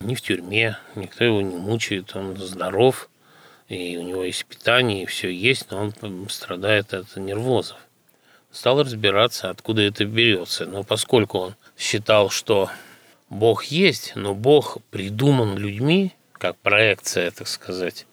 не 0.00 0.14
в 0.14 0.22
тюрьме, 0.22 0.78
никто 0.94 1.24
его 1.24 1.40
не 1.40 1.56
мучает, 1.56 2.14
он 2.16 2.36
здоров, 2.36 3.08
и 3.68 3.96
у 3.96 4.02
него 4.02 4.24
есть 4.24 4.44
питание, 4.46 5.04
и 5.04 5.06
все 5.06 5.30
есть, 5.30 5.70
но 5.70 5.92
он 6.02 6.28
страдает 6.28 6.92
от 6.92 7.16
нервозов. 7.16 7.78
Стал 8.50 8.82
разбираться, 8.82 9.48
откуда 9.48 9.82
это 9.82 10.04
берется. 10.04 10.66
Но 10.66 10.82
поскольку 10.82 11.38
он 11.38 11.54
считал, 11.78 12.30
что 12.30 12.68
Бог 13.28 13.64
есть, 13.64 14.16
но 14.16 14.34
Бог 14.34 14.78
придуман 14.90 15.56
людьми, 15.56 16.12
как 16.32 16.56
проекция, 16.56 17.30
так 17.30 17.46
сказать, 17.46 18.06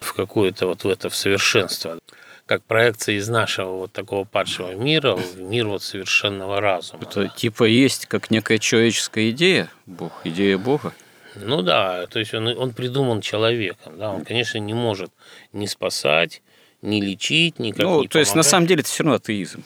в 0.00 0.12
какое-то 0.12 0.66
вот 0.66 0.82
в 0.82 0.88
это 0.88 1.08
в 1.08 1.14
совершенство, 1.14 1.98
как 2.46 2.62
проекция 2.62 3.16
из 3.16 3.28
нашего 3.28 3.72
вот 3.72 3.92
такого 3.92 4.24
падшего 4.24 4.72
мира 4.74 5.16
в 5.16 5.38
мир 5.40 5.66
вот 5.66 5.82
совершенного 5.82 6.60
разума. 6.60 7.02
Это 7.02 7.28
типа 7.28 7.64
есть 7.64 8.06
как 8.06 8.30
некая 8.30 8.58
человеческая 8.58 9.30
идея, 9.30 9.68
Бог, 9.84 10.12
идея 10.24 10.56
Бога. 10.56 10.94
Ну 11.34 11.60
да, 11.62 12.06
то 12.06 12.18
есть 12.18 12.32
он, 12.32 12.46
он 12.48 12.72
придуман 12.72 13.20
человеком, 13.20 13.98
да, 13.98 14.10
он, 14.10 14.24
конечно, 14.24 14.58
не 14.58 14.72
может 14.72 15.10
ни 15.52 15.66
спасать, 15.66 16.40
ни 16.80 17.00
лечить, 17.00 17.58
никак 17.58 17.84
Ну, 17.84 18.02
не 18.02 18.08
то 18.08 18.18
есть 18.18 18.34
на 18.34 18.42
самом 18.42 18.66
деле 18.66 18.80
это 18.80 18.88
все 18.88 19.02
равно 19.02 19.16
атеизм. 19.16 19.64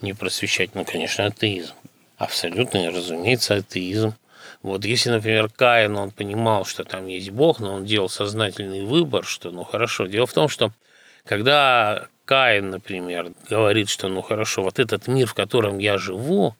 Не 0.00 0.14
просвещать, 0.14 0.74
ну, 0.74 0.84
конечно, 0.84 1.26
атеизм. 1.26 1.74
Абсолютно, 2.16 2.90
разумеется, 2.90 3.56
атеизм. 3.56 4.14
Вот 4.62 4.84
если, 4.84 5.10
например, 5.10 5.50
Каин, 5.50 5.96
он 5.96 6.10
понимал, 6.10 6.64
что 6.64 6.84
там 6.84 7.06
есть 7.06 7.30
Бог, 7.30 7.60
но 7.60 7.74
он 7.74 7.84
делал 7.84 8.08
сознательный 8.08 8.82
выбор, 8.82 9.24
что, 9.24 9.50
ну, 9.50 9.64
хорошо. 9.64 10.06
Дело 10.06 10.26
в 10.26 10.32
том, 10.32 10.48
что 10.48 10.72
когда 11.24 12.08
Каин, 12.30 12.70
например, 12.70 13.32
говорит, 13.48 13.88
что, 13.88 14.06
ну, 14.06 14.22
хорошо, 14.22 14.62
вот 14.62 14.78
этот 14.78 15.08
мир, 15.08 15.26
в 15.26 15.34
котором 15.34 15.78
я 15.78 15.98
живу, 15.98 16.54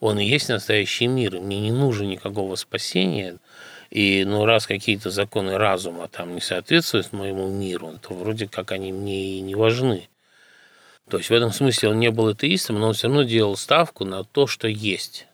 он 0.00 0.18
и 0.18 0.24
есть 0.24 0.48
настоящий 0.48 1.06
мир, 1.06 1.38
мне 1.38 1.60
не 1.60 1.70
нужно 1.70 2.02
никакого 2.02 2.56
спасения, 2.56 3.38
и 3.88 4.24
ну, 4.26 4.44
раз 4.46 4.66
какие-то 4.66 5.10
законы 5.10 5.56
разума 5.58 6.08
там 6.08 6.34
не 6.34 6.40
соответствуют 6.40 7.12
моему 7.12 7.46
миру, 7.46 8.00
то 8.02 8.14
вроде 8.14 8.48
как 8.48 8.72
они 8.72 8.90
мне 8.90 9.36
и 9.36 9.40
не 9.42 9.54
важны. 9.54 10.08
То 11.08 11.18
есть 11.18 11.30
в 11.30 11.32
этом 11.32 11.52
смысле 11.52 11.90
он 11.90 12.00
не 12.00 12.10
был 12.10 12.26
атеистом, 12.26 12.80
но 12.80 12.88
он 12.88 12.94
все 12.94 13.06
равно 13.06 13.22
делал 13.22 13.56
ставку 13.56 14.04
на 14.04 14.24
то, 14.24 14.48
что 14.48 14.66
есть 14.66 15.28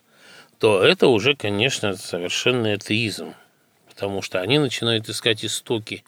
то 0.59 0.83
это 0.83 1.07
уже, 1.07 1.35
конечно, 1.35 1.97
совершенный 1.97 2.75
атеизм, 2.75 3.35
потому 3.89 4.23
что 4.23 4.41
они 4.41 4.59
начинают 4.59 5.09
искать 5.09 5.45
истоки 5.45 6.05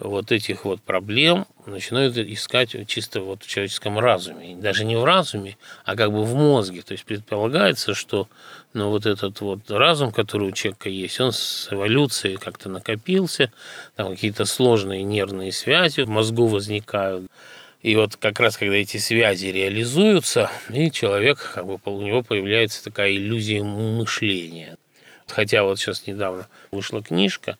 вот 0.00 0.32
этих 0.32 0.64
вот 0.64 0.80
проблем, 0.80 1.46
начинают 1.66 2.16
искать 2.16 2.74
чисто 2.88 3.20
вот 3.20 3.42
в 3.42 3.46
человеческом 3.46 3.98
разуме. 3.98 4.56
Даже 4.56 4.84
не 4.84 4.96
в 4.96 5.04
разуме, 5.04 5.56
а 5.84 5.94
как 5.94 6.10
бы 6.10 6.24
в 6.24 6.34
мозге. 6.34 6.82
То 6.82 6.92
есть 6.92 7.04
предполагается, 7.04 7.94
что 7.94 8.28
ну, 8.72 8.88
вот 8.88 9.06
этот 9.06 9.40
вот 9.40 9.70
разум, 9.70 10.10
который 10.10 10.48
у 10.48 10.52
человека 10.52 10.88
есть, 10.88 11.20
он 11.20 11.32
с 11.32 11.68
эволюцией 11.70 12.36
как-то 12.36 12.68
накопился, 12.68 13.52
там 13.96 14.10
какие-то 14.10 14.46
сложные 14.46 15.02
нервные 15.02 15.52
связи 15.52 16.00
в 16.00 16.08
мозгу 16.08 16.46
возникают. 16.46 17.30
И 17.82 17.96
вот 17.96 18.16
как 18.16 18.40
раз, 18.40 18.56
когда 18.56 18.76
эти 18.76 18.96
связи 18.98 19.46
реализуются, 19.46 20.50
и 20.70 20.90
человек, 20.90 21.52
как 21.54 21.66
бы 21.66 21.78
у 21.84 22.02
него 22.02 22.22
появляется 22.22 22.84
такая 22.84 23.12
иллюзия 23.12 23.62
мышления. 23.62 24.76
Хотя 25.26 25.62
вот 25.62 25.78
сейчас 25.78 26.06
недавно 26.06 26.48
вышла 26.70 27.02
книжка, 27.02 27.56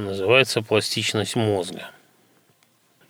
называется 0.00 0.62
«Пластичность 0.62 1.36
мозга». 1.36 1.90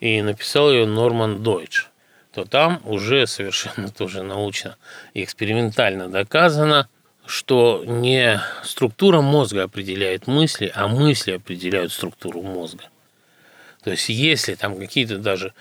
И 0.00 0.20
написал 0.22 0.70
ее 0.70 0.86
Норман 0.86 1.42
Дойч. 1.42 1.86
То 2.32 2.44
там 2.44 2.80
уже 2.84 3.26
совершенно 3.26 3.90
тоже 3.90 4.22
научно 4.22 4.76
и 5.14 5.22
экспериментально 5.22 6.08
доказано, 6.08 6.88
что 7.26 7.84
не 7.86 8.40
структура 8.64 9.20
мозга 9.20 9.62
определяет 9.62 10.26
мысли, 10.26 10.70
а 10.74 10.88
мысли 10.88 11.32
определяют 11.32 11.92
структуру 11.92 12.42
мозга. 12.42 12.84
То 13.82 13.90
есть 13.90 14.08
если 14.08 14.54
там 14.54 14.78
какие-то 14.78 15.18
даже 15.18 15.54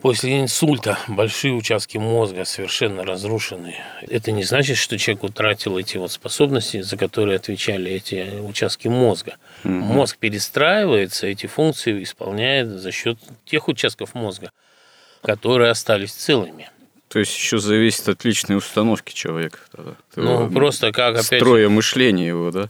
после 0.00 0.40
инсульта 0.40 0.98
большие 1.08 1.54
участки 1.54 1.98
мозга 1.98 2.44
совершенно 2.44 3.04
разрушены, 3.04 3.76
это 4.08 4.32
не 4.32 4.44
значит, 4.44 4.76
что 4.76 4.98
человек 4.98 5.24
утратил 5.24 5.78
эти 5.78 5.96
вот 5.96 6.12
способности, 6.12 6.80
за 6.80 6.96
которые 6.96 7.36
отвечали 7.36 7.90
эти 7.90 8.40
участки 8.40 8.88
мозга. 8.88 9.36
Угу. 9.64 9.72
Мозг 9.72 10.18
перестраивается, 10.18 11.26
эти 11.26 11.46
функции 11.46 12.02
исполняет 12.02 12.68
за 12.68 12.92
счет 12.92 13.18
тех 13.44 13.68
участков 13.68 14.14
мозга, 14.14 14.50
которые 15.22 15.70
остались 15.70 16.12
целыми. 16.12 16.68
То 17.08 17.18
есть 17.18 17.36
еще 17.36 17.58
зависит 17.58 18.08
от 18.08 18.24
личной 18.24 18.56
установки 18.56 19.12
человека. 19.12 19.58
Ну, 20.14 20.48
просто 20.50 20.92
как 20.92 21.14
опять... 21.14 21.40
Строя 21.40 21.68
мышления 21.68 22.28
его, 22.28 22.52
да? 22.52 22.68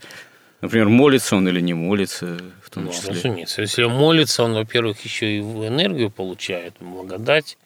Например, 0.60 0.88
молится 0.88 1.36
он 1.36 1.48
или 1.48 1.60
не 1.60 1.72
молится, 1.72 2.38
в 2.62 2.70
том 2.70 2.84
ну, 2.84 2.92
числе. 2.92 3.14
Разумеется. 3.14 3.62
Если 3.62 3.82
он 3.82 3.92
молится, 3.92 4.44
он, 4.44 4.54
во-первых, 4.54 5.00
еще 5.04 5.38
и 5.38 5.40
энергию 5.40 6.10
получает, 6.10 6.74
благодать, 6.80 7.56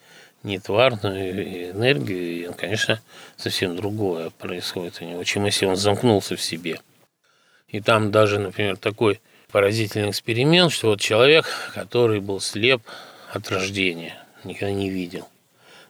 нетварную 0.45 1.71
энергию, 1.71 2.51
и, 2.51 2.53
конечно, 2.53 3.01
совсем 3.37 3.75
другое 3.77 4.31
происходит 4.31 4.99
у 5.01 5.05
него, 5.05 5.25
чем 5.25 5.45
если 5.47 5.67
он 5.67 5.77
замкнулся 5.77 6.37
в 6.37 6.43
себе. 6.43 6.81
И 7.69 7.81
там 7.81 8.13
даже, 8.13 8.39
например, 8.39 8.77
такой 8.77 9.21
поразительный 9.51 10.11
эксперимент, 10.11 10.71
что 10.71 10.89
вот 10.89 11.01
человек, 11.01 11.47
который 11.75 12.21
был 12.21 12.41
слеп 12.41 12.83
от 13.33 13.51
рождения, 13.51 14.15
никогда 14.45 14.73
не 14.73 14.91
видел, 14.91 15.29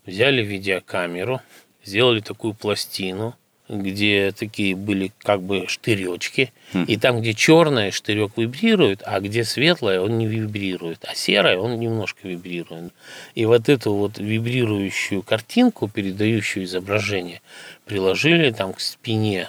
взяли 0.06 0.42
видеокамеру, 0.42 1.42
сделали 1.84 2.20
такую 2.20 2.54
пластину– 2.54 3.36
где 3.68 4.32
такие 4.32 4.76
были 4.76 5.12
как 5.18 5.42
бы 5.42 5.66
штыречки, 5.68 6.52
хм. 6.72 6.84
и 6.84 6.96
там, 6.96 7.20
где 7.20 7.32
черное, 7.32 7.90
штырек 7.90 8.32
вибрирует, 8.36 9.02
а 9.04 9.20
где 9.20 9.44
светлое, 9.44 10.00
он 10.00 10.18
не 10.18 10.26
вибрирует, 10.26 11.04
а 11.04 11.14
серое, 11.14 11.58
он 11.58 11.78
немножко 11.78 12.28
вибрирует. 12.28 12.92
И 13.34 13.46
вот 13.46 13.68
эту 13.68 13.94
вот 13.94 14.18
вибрирующую 14.18 15.22
картинку, 15.22 15.88
передающую 15.88 16.64
изображение, 16.64 17.40
приложили 17.86 18.50
там 18.50 18.74
к 18.74 18.80
спине, 18.80 19.48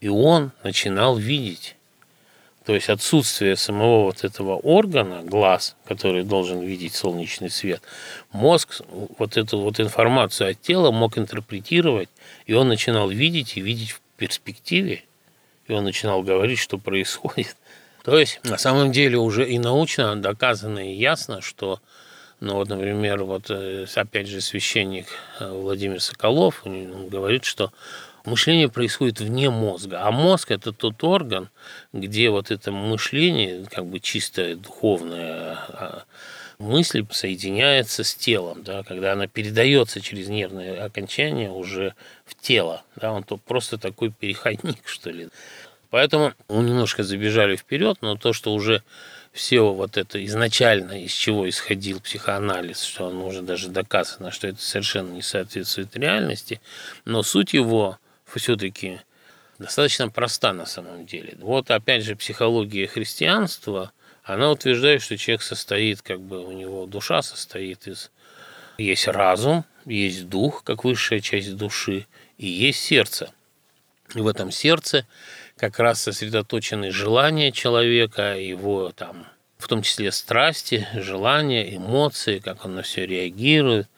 и 0.00 0.08
он 0.08 0.52
начинал 0.62 1.16
видеть. 1.16 1.74
То 2.68 2.74
есть 2.74 2.90
отсутствие 2.90 3.56
самого 3.56 4.02
вот 4.02 4.24
этого 4.24 4.56
органа, 4.56 5.22
глаз, 5.22 5.74
который 5.86 6.22
должен 6.22 6.60
видеть 6.60 6.94
солнечный 6.94 7.48
свет, 7.48 7.80
мозг 8.30 8.82
вот 9.16 9.38
эту 9.38 9.58
вот 9.58 9.80
информацию 9.80 10.50
от 10.50 10.60
тела 10.60 10.90
мог 10.90 11.16
интерпретировать, 11.16 12.10
и 12.44 12.52
он 12.52 12.68
начинал 12.68 13.08
видеть 13.08 13.56
и 13.56 13.62
видеть 13.62 13.92
в 13.92 14.02
перспективе, 14.18 15.04
и 15.66 15.72
он 15.72 15.84
начинал 15.84 16.22
говорить, 16.22 16.58
что 16.58 16.76
происходит. 16.76 17.56
То 18.04 18.18
есть 18.18 18.38
на 18.44 18.58
самом 18.58 18.92
деле 18.92 19.16
уже 19.16 19.48
и 19.48 19.58
научно 19.58 20.14
доказано 20.16 20.92
и 20.92 20.94
ясно, 20.94 21.40
что 21.40 21.80
ну 22.40 22.56
вот, 22.56 22.68
например, 22.68 23.24
вот 23.24 23.46
э, 23.48 23.86
опять 23.94 24.28
же 24.28 24.42
священник 24.42 25.06
э, 25.40 25.50
Владимир 25.50 26.02
Соколов 26.02 26.60
он 26.66 27.08
говорит, 27.08 27.46
что 27.46 27.72
мышление 28.28 28.68
происходит 28.68 29.20
вне 29.20 29.50
мозга, 29.50 30.02
а 30.02 30.10
мозг 30.10 30.50
это 30.50 30.72
тот 30.72 31.02
орган, 31.02 31.48
где 31.92 32.30
вот 32.30 32.50
это 32.50 32.70
мышление, 32.70 33.66
как 33.70 33.86
бы 33.86 33.98
чистое 33.98 34.56
духовное 34.56 35.56
а, 35.68 36.04
мысль 36.58 37.04
соединяется 37.10 38.04
с 38.04 38.14
телом, 38.14 38.62
да, 38.62 38.82
когда 38.82 39.12
она 39.12 39.26
передается 39.26 40.00
через 40.00 40.28
нервное 40.28 40.84
окончание 40.84 41.50
уже 41.50 41.94
в 42.24 42.34
тело, 42.34 42.82
да, 42.96 43.12
он 43.12 43.24
то 43.24 43.36
просто 43.36 43.78
такой 43.78 44.10
переходник, 44.10 44.78
что 44.86 45.10
ли. 45.10 45.28
Поэтому 45.90 46.34
мы 46.48 46.62
немножко 46.64 47.02
забежали 47.02 47.56
вперед, 47.56 47.98
но 48.02 48.16
то, 48.16 48.32
что 48.32 48.52
уже 48.52 48.82
все 49.32 49.72
вот 49.72 49.96
это 49.96 50.24
изначально, 50.26 51.02
из 51.02 51.12
чего 51.12 51.48
исходил 51.48 52.00
психоанализ, 52.00 52.82
что 52.82 53.06
он 53.06 53.18
уже 53.18 53.40
даже 53.40 53.68
доказано, 53.68 54.30
что 54.30 54.48
это 54.48 54.60
совершенно 54.60 55.12
не 55.12 55.22
соответствует 55.22 55.96
реальности, 55.96 56.60
но 57.04 57.22
суть 57.22 57.54
его 57.54 57.98
все-таки 58.36 59.00
достаточно 59.58 60.08
проста 60.08 60.52
на 60.52 60.66
самом 60.66 61.06
деле. 61.06 61.36
Вот 61.40 61.70
опять 61.70 62.04
же 62.04 62.16
психология 62.16 62.86
христианства, 62.86 63.92
она 64.22 64.50
утверждает, 64.50 65.02
что 65.02 65.16
человек 65.16 65.42
состоит, 65.42 66.02
как 66.02 66.20
бы 66.20 66.44
у 66.44 66.52
него 66.52 66.86
душа 66.86 67.22
состоит 67.22 67.86
из... 67.86 68.10
Есть 68.76 69.08
разум, 69.08 69.64
есть 69.86 70.28
дух, 70.28 70.62
как 70.62 70.84
высшая 70.84 71.20
часть 71.20 71.56
души, 71.56 72.06
и 72.36 72.46
есть 72.46 72.80
сердце. 72.80 73.32
И 74.14 74.20
в 74.20 74.28
этом 74.28 74.52
сердце 74.52 75.06
как 75.56 75.78
раз 75.80 76.00
сосредоточены 76.00 76.92
желания 76.92 77.50
человека, 77.50 78.38
его 78.38 78.92
там, 78.92 79.26
в 79.58 79.66
том 79.66 79.82
числе 79.82 80.12
страсти, 80.12 80.86
желания, 80.94 81.74
эмоции, 81.74 82.38
как 82.38 82.64
он 82.64 82.76
на 82.76 82.82
все 82.82 83.06
реагирует 83.06 83.88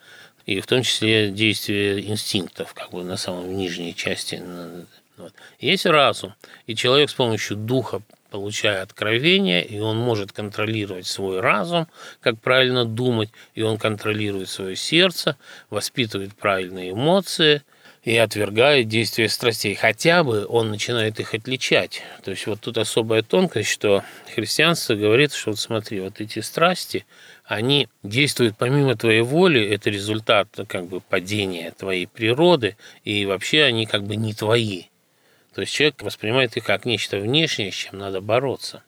и 0.45 0.59
в 0.59 0.67
том 0.67 0.83
числе 0.83 1.29
действие 1.29 2.09
инстинктов, 2.09 2.73
как 2.73 2.91
бы 2.91 3.03
на 3.03 3.17
самом 3.17 3.55
нижней 3.55 3.95
части. 3.95 4.41
Вот. 5.17 5.33
Есть 5.59 5.85
разум, 5.85 6.33
и 6.67 6.75
человек 6.75 7.09
с 7.09 7.13
помощью 7.13 7.57
духа 7.57 8.01
получая 8.31 8.81
откровение, 8.81 9.63
и 9.63 9.79
он 9.79 9.97
может 9.97 10.31
контролировать 10.31 11.05
свой 11.05 11.41
разум, 11.41 11.87
как 12.21 12.39
правильно 12.39 12.85
думать, 12.85 13.29
и 13.53 13.61
он 13.61 13.77
контролирует 13.77 14.49
свое 14.49 14.75
сердце, 14.75 15.35
воспитывает 15.69 16.33
правильные 16.33 16.91
эмоции 16.91 17.61
и 18.03 18.15
отвергает 18.17 18.87
действия 18.87 19.27
страстей. 19.27 19.75
Хотя 19.75 20.23
бы 20.23 20.47
он 20.47 20.69
начинает 20.71 21.19
их 21.19 21.33
отличать. 21.33 22.01
То 22.23 22.31
есть 22.31 22.47
вот 22.47 22.61
тут 22.61 22.77
особая 22.77 23.21
тонкость, 23.21 23.69
что 23.69 24.01
христианство 24.33 24.95
говорит, 24.95 25.33
что 25.33 25.51
вот 25.51 25.59
смотри, 25.59 25.99
вот 25.99 26.21
эти 26.21 26.39
страсти– 26.39 27.05
они 27.45 27.87
действуют 28.03 28.55
помимо 28.57 28.95
твоей 28.95 29.21
воли, 29.21 29.65
это 29.65 29.89
результат 29.89 30.47
как 30.67 30.87
бы 30.87 31.01
падения 31.01 31.71
твоей 31.71 32.07
природы, 32.07 32.77
и 33.03 33.25
вообще 33.25 33.63
они 33.63 33.85
как 33.85 34.03
бы 34.03 34.15
не 34.15 34.33
твои. 34.33 34.85
То 35.53 35.61
есть 35.61 35.73
человек 35.73 36.01
воспринимает 36.01 36.55
их 36.55 36.63
как 36.63 36.85
нечто 36.85 37.17
внешнее, 37.17 37.71
с 37.71 37.75
чем 37.75 37.97
надо 37.97 38.21
бороться. 38.21 38.83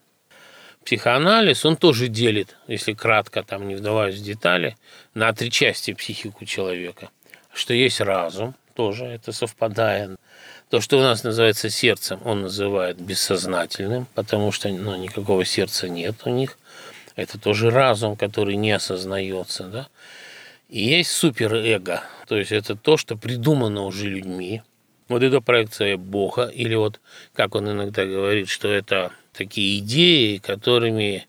Психоанализ, 0.86 1.66
он 1.66 1.78
тоже 1.78 2.08
делит, 2.08 2.58
если 2.68 2.94
кратко, 2.94 3.44
там 3.44 3.68
не 3.68 3.76
вдаваясь 3.76 4.16
в 4.16 4.24
детали, 4.24 4.76
на 5.13 5.32
три 5.34 5.50
части 5.50 5.94
психику 5.94 6.46
человека. 6.46 7.10
Что 7.54 7.74
есть 7.74 8.02
разум, 8.02 8.56
тоже 8.76 9.06
это 9.06 9.32
совпадает. 9.32 10.20
То, 10.70 10.82
что 10.82 10.98
у 10.98 11.02
нас 11.02 11.24
называется 11.24 11.70
сердцем, 11.70 12.20
он 12.26 12.42
называет 12.42 13.00
бессознательным, 13.00 14.08
потому 14.13 14.52
что 14.52 14.70
ну, 14.70 14.96
никакого 14.98 15.46
сердца 15.46 15.88
нет 15.88 16.16
у 16.26 16.32
них. 16.32 16.58
Это 17.15 17.39
тоже 17.39 17.69
разум, 17.69 18.15
который 18.15 18.56
не 18.56 18.71
осознается. 18.71 19.65
Да? 19.65 19.88
И 20.69 20.84
есть 20.84 21.12
суперэго, 21.12 22.04
то 22.28 22.38
есть 22.38 22.52
это 22.52 22.76
то, 22.76 22.97
что 22.97 23.15
придумано 23.15 23.84
уже 23.84 24.10
людьми. 24.10 24.62
Вот 25.10 25.21
это 25.21 25.41
проекция 25.41 25.97
Бога, 25.97 26.45
или 26.45 26.76
вот, 26.76 26.99
как 27.34 27.56
он 27.56 27.69
иногда 27.69 28.06
говорит, 28.06 28.49
что 28.49 28.71
это 28.71 29.12
такие 29.34 29.80
идеи, 29.80 30.38
которыми 30.38 31.28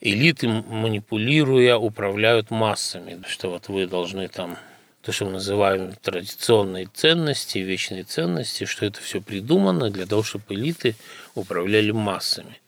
элиты, 0.00 0.48
манипулируя, 0.48 1.76
управляют 1.76 2.50
массами, 2.50 3.22
что 3.26 3.50
вот 3.50 3.68
вы 3.68 3.86
должны 3.86 4.28
там 4.28 4.56
то, 5.02 5.12
что 5.12 5.24
мы 5.26 5.32
называем 5.32 5.92
традиционные 6.00 6.88
ценности, 6.92 7.58
вечные 7.58 8.04
ценности, 8.04 8.64
что 8.64 8.86
это 8.86 9.00
все 9.00 9.20
придумано 9.20 9.90
для 9.90 10.06
того, 10.06 10.22
чтобы 10.22 10.54
элиты 10.54 10.94
управляли 11.34 11.90
массами. 11.90 12.60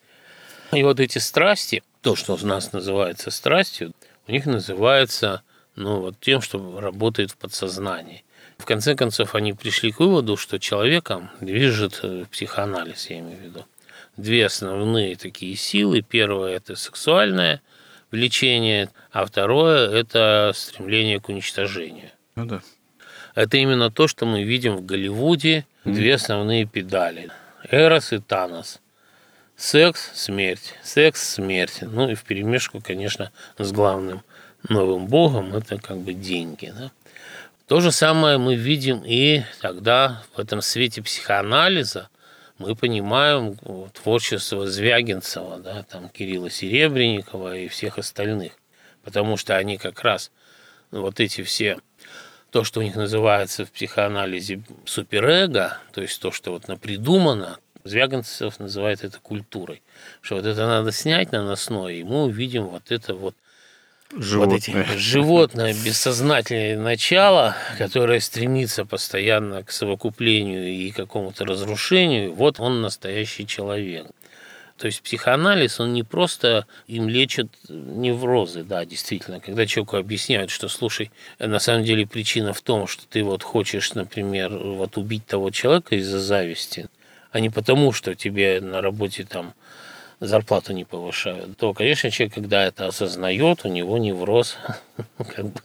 И 0.72 0.82
вот 0.82 1.00
эти 1.00 1.18
страсти, 1.18 1.82
то, 2.02 2.16
что 2.16 2.34
у 2.34 2.46
нас 2.46 2.72
называется 2.72 3.30
страстью, 3.30 3.92
у 4.26 4.32
них 4.32 4.44
называется 4.44 5.42
ну, 5.76 6.00
вот 6.00 6.16
тем, 6.20 6.42
что 6.42 6.80
работает 6.80 7.30
в 7.30 7.36
подсознании. 7.36 8.24
В 8.58 8.64
конце 8.64 8.94
концов, 8.94 9.34
они 9.34 9.54
пришли 9.54 9.90
к 9.92 10.00
выводу, 10.00 10.36
что 10.36 10.58
человеком 10.58 11.30
движет 11.40 12.00
э, 12.02 12.26
психоанализ, 12.30 13.08
я 13.10 13.20
имею 13.20 13.38
в 13.38 13.42
виду. 13.42 13.64
Две 14.16 14.46
основные 14.46 15.16
такие 15.16 15.56
силы. 15.56 16.02
Первое– 16.02 16.56
это 16.56 16.76
сексуальное 16.76 17.62
влечение, 18.10 18.90
а 19.10 19.24
второе– 19.24 19.90
это 19.92 20.52
стремление 20.54 21.18
к 21.18 21.28
уничтожению. 21.28 22.10
Ну 22.36 22.44
да. 22.44 22.62
Это 23.34 23.56
именно 23.56 23.90
то, 23.90 24.06
что 24.06 24.26
мы 24.26 24.42
видим 24.42 24.76
в 24.76 24.84
Голливуде. 24.84 25.66
Две 25.84 26.14
основные 26.14 26.66
педали– 26.66 27.30
Эрос 27.70 28.12
и 28.12 28.18
Танос. 28.18 28.82
Секс, 29.64 30.11
смерть, 30.14 30.75
секс, 30.83 31.35
смерть. 31.35 31.83
Ну 31.83 32.11
и 32.11 32.16
в 32.16 32.25
перемешку, 32.25 32.81
конечно, 32.81 33.31
с 33.59 33.70
главным 33.70 34.25
новым 34.68 35.07
богом 35.07 35.55
это 35.55 35.79
как 35.79 35.98
бы 35.98 36.14
деньги. 36.14 36.75
Да? 36.77 36.90
То 37.68 37.79
же 37.79 37.92
самое 37.92 38.38
мы 38.38 38.57
видим 38.57 39.05
и 39.07 39.44
тогда 39.61 40.25
в 40.35 40.40
этом 40.40 40.62
свете 40.62 41.01
психоанализа 41.01 42.09
мы 42.59 42.75
понимаем 42.75 43.57
творчество 43.92 44.66
Звягинцева, 44.66 45.61
да, 45.61 45.85
там 45.85 46.09
Кирилла 46.09 46.51
Серебренникова 46.51 47.57
и 47.57 47.68
всех 47.68 47.98
остальных. 47.98 48.55
Потому 49.05 49.37
что 49.37 49.57
они 49.57 49.79
как 49.79 50.03
раз 50.03 50.33
вот 50.90 51.20
эти 51.20 51.44
все 51.44 51.79
то, 52.51 52.64
что 52.64 52.81
у 52.81 52.83
них 52.83 52.96
называется 52.96 53.64
в 53.64 53.70
психоанализе 53.70 54.61
суперэго, 54.87 55.79
то 55.92 56.03
есть 56.03 56.20
то, 56.20 56.33
что 56.33 56.51
вот 56.51 56.66
напридумано, 56.66 57.61
Звягинцев 57.85 58.59
называет 58.59 59.05
это 59.05 59.18
культурой. 59.18 59.83
Что 60.21 60.37
вот 60.37 60.47
это 60.47 60.66
надо 60.66 60.92
снять 60.92 61.33
наносное, 61.33 61.95
и 61.95 62.03
мы 62.03 62.25
увидим 62.25 62.64
вот 62.64 62.90
это 62.90 63.14
вот 63.14 63.35
животное, 64.16 64.55
вот 64.55 64.68
эти, 64.68 64.99
животное 64.99 65.75
бессознательное 65.75 66.79
начало, 66.79 67.57
которое 67.79 68.21
стремится 68.21 68.85
постоянно 68.85 69.62
к 69.62 69.73
совокуплению 69.73 70.68
и 70.68 70.90
какому-то 70.90 71.45
разрушению, 71.45 72.33
вот 72.35 72.61
он 72.61 72.83
настоящий 72.83 73.47
человек. 73.47 74.07
То 74.79 74.87
есть 74.87 75.03
психоанализ, 75.03 75.79
он 75.79 75.92
не 75.92 76.03
просто 76.03 76.66
им 76.88 77.09
лечит 77.09 77.49
неврозы, 77.68 78.64
да, 78.64 78.85
действительно. 78.85 79.38
Когда 79.38 79.64
человеку 79.64 79.97
объясняют, 79.97 80.51
что, 80.51 80.68
слушай, 80.68 81.12
на 81.38 81.61
самом 81.61 81.85
деле 81.85 82.07
причина 82.07 82.53
в 82.53 82.61
том, 82.62 82.88
что 82.88 83.05
ты 83.07 83.23
вот 83.23 83.45
хочешь, 83.45 83.95
например, 83.95 84.51
вот 84.57 84.97
убить 84.97 85.25
того 85.27 85.51
человека 85.51 85.95
из-за 85.95 86.18
зависти, 86.18 86.88
а 87.33 87.40
не 87.40 87.51
потому, 87.51 87.92
что 87.92 88.14
тебе 88.14 88.61
на 88.61 88.81
работе 88.81 89.25
там 89.25 89.55
зарплату 90.21 90.73
не 90.73 90.85
повышают, 90.85 91.57
то, 91.57 91.75
конечно, 91.75 92.11
человек, 92.11 92.35
когда 92.35 92.64
это 92.64 92.87
осознает, 92.87 93.64
у 93.64 93.68
него 93.68 93.99
невроз 93.99 94.57
как 95.35 95.47
бы 95.47 95.61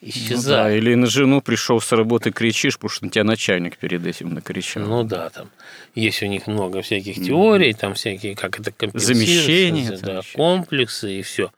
исчезает. 0.00 0.36
Ну 0.36 0.42
да, 0.42 0.76
или 0.76 0.94
на 0.94 1.06
жену 1.06 1.40
пришел 1.40 1.80
с 1.80 1.92
работы, 1.92 2.32
кричишь, 2.32 2.76
потому 2.76 2.90
что 2.90 3.04
на 3.04 3.10
тебя 3.10 3.24
начальник 3.24 3.78
перед 3.78 4.04
этим 4.04 4.34
накричал. 4.34 4.82
Ну 4.82 5.04
да, 5.04 5.30
там 5.30 5.50
есть 5.94 6.22
у 6.22 6.26
них 6.26 6.46
много 6.46 6.82
всяких 6.82 7.16
теорий, 7.16 7.74
там 7.74 7.94
всякие, 7.94 8.34
как 8.34 8.58
это 8.58 8.72
Замещение. 8.98 9.96
Да, 9.98 10.22
комплексы 10.34 11.20
и 11.20 11.22
все. 11.22 11.52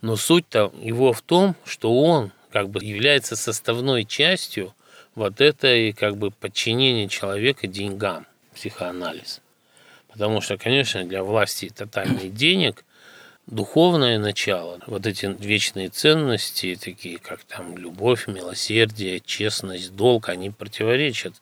Но 0.00 0.16
суть-то 0.16 0.72
его 0.80 1.12
в 1.12 1.20
том, 1.20 1.56
что 1.64 2.00
он 2.00 2.32
как 2.50 2.70
бы 2.70 2.82
является 2.82 3.36
составной 3.36 4.04
частью 4.04 4.72
вот 5.14 5.40
этой 5.40 5.92
как 5.92 6.16
бы 6.16 6.30
подчинения 6.30 7.08
человека 7.08 7.66
деньгам, 7.66 8.26
психоанализ. 8.58 9.40
Потому 10.08 10.40
что, 10.40 10.58
конечно, 10.58 11.04
для 11.04 11.22
власти 11.22 11.70
тотальный 11.74 12.28
денег 12.28 12.84
духовное 13.46 14.18
начало, 14.18 14.80
вот 14.86 15.06
эти 15.06 15.26
вечные 15.26 15.88
ценности, 15.88 16.78
такие 16.80 17.18
как 17.18 17.44
там 17.44 17.78
любовь, 17.78 18.26
милосердие, 18.26 19.20
честность, 19.20 19.94
долг, 19.94 20.28
они 20.28 20.50
противоречат 20.50 21.34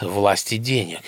власти 0.00 0.58
денег. 0.58 1.00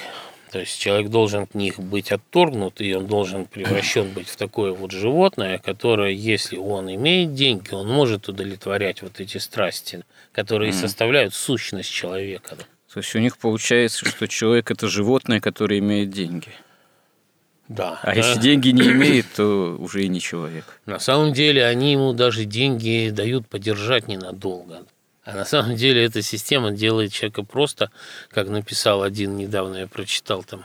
То 0.52 0.60
есть 0.60 0.78
человек 0.78 1.10
должен 1.10 1.42
от 1.42 1.54
них 1.54 1.78
быть 1.78 2.12
отторгнут, 2.12 2.80
и 2.80 2.94
он 2.94 3.06
должен 3.06 3.44
превращен 3.44 4.10
быть 4.12 4.28
в 4.28 4.36
такое 4.36 4.72
вот 4.72 4.90
животное, 4.90 5.58
которое, 5.58 6.12
если 6.12 6.56
он 6.56 6.92
имеет 6.94 7.34
деньги, 7.34 7.74
он 7.74 7.88
может 7.88 8.28
удовлетворять 8.28 9.02
вот 9.02 9.20
эти 9.20 9.38
страсти, 9.38 10.02
которые 10.32 10.70
mm. 10.70 10.80
составляют 10.80 11.34
сущность 11.34 11.90
человека. 11.90 12.56
То 12.96 13.00
есть 13.00 13.14
у 13.14 13.18
них 13.18 13.36
получается, 13.36 14.08
что 14.08 14.26
человек 14.26 14.70
это 14.70 14.88
животное, 14.88 15.38
которое 15.38 15.80
имеет 15.80 16.08
деньги. 16.08 16.48
Да. 17.68 18.00
А 18.02 18.06
да. 18.06 18.12
если 18.14 18.40
деньги 18.40 18.70
не 18.70 18.90
имеет, 18.90 19.26
то 19.36 19.76
уже 19.78 20.02
и 20.02 20.08
не 20.08 20.18
человек. 20.18 20.64
На 20.86 20.98
самом 20.98 21.34
деле 21.34 21.66
они 21.66 21.92
ему 21.92 22.14
даже 22.14 22.46
деньги 22.46 23.10
дают 23.12 23.46
подержать 23.48 24.08
ненадолго. 24.08 24.86
А 25.24 25.34
на 25.34 25.44
самом 25.44 25.76
деле 25.76 26.06
эта 26.06 26.22
система 26.22 26.70
делает 26.70 27.12
человека 27.12 27.42
просто, 27.42 27.90
как 28.30 28.48
написал 28.48 29.02
один 29.02 29.36
недавно, 29.36 29.76
я 29.76 29.86
прочитал 29.86 30.42
там. 30.42 30.64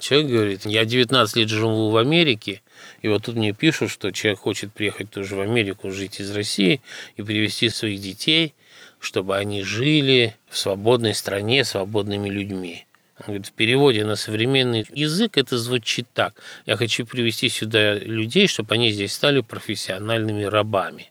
Человек 0.00 0.30
говорит, 0.30 0.64
я 0.64 0.86
19 0.86 1.36
лет 1.36 1.50
живу 1.50 1.90
в 1.90 1.98
Америке, 1.98 2.62
и 3.02 3.08
вот 3.08 3.24
тут 3.24 3.36
мне 3.36 3.52
пишут, 3.52 3.90
что 3.90 4.10
человек 4.10 4.40
хочет 4.40 4.72
приехать 4.72 5.10
тоже 5.10 5.36
в 5.36 5.40
Америку, 5.42 5.90
жить 5.90 6.18
из 6.18 6.30
России 6.30 6.80
и 7.16 7.22
привезти 7.22 7.68
своих 7.68 8.00
детей, 8.00 8.54
чтобы 9.00 9.36
они 9.36 9.62
жили 9.62 10.36
в 10.48 10.58
свободной 10.58 11.14
стране, 11.14 11.64
свободными 11.64 12.28
людьми. 12.28 12.86
В 13.26 13.50
переводе 13.52 14.04
на 14.04 14.14
современный 14.14 14.86
язык 14.92 15.38
это 15.38 15.58
звучит 15.58 16.06
так. 16.14 16.34
Я 16.66 16.76
хочу 16.76 17.04
привести 17.04 17.48
сюда 17.48 17.94
людей, 17.94 18.46
чтобы 18.46 18.74
они 18.74 18.92
здесь 18.92 19.12
стали 19.12 19.40
профессиональными 19.40 20.44
рабами. 20.44 21.10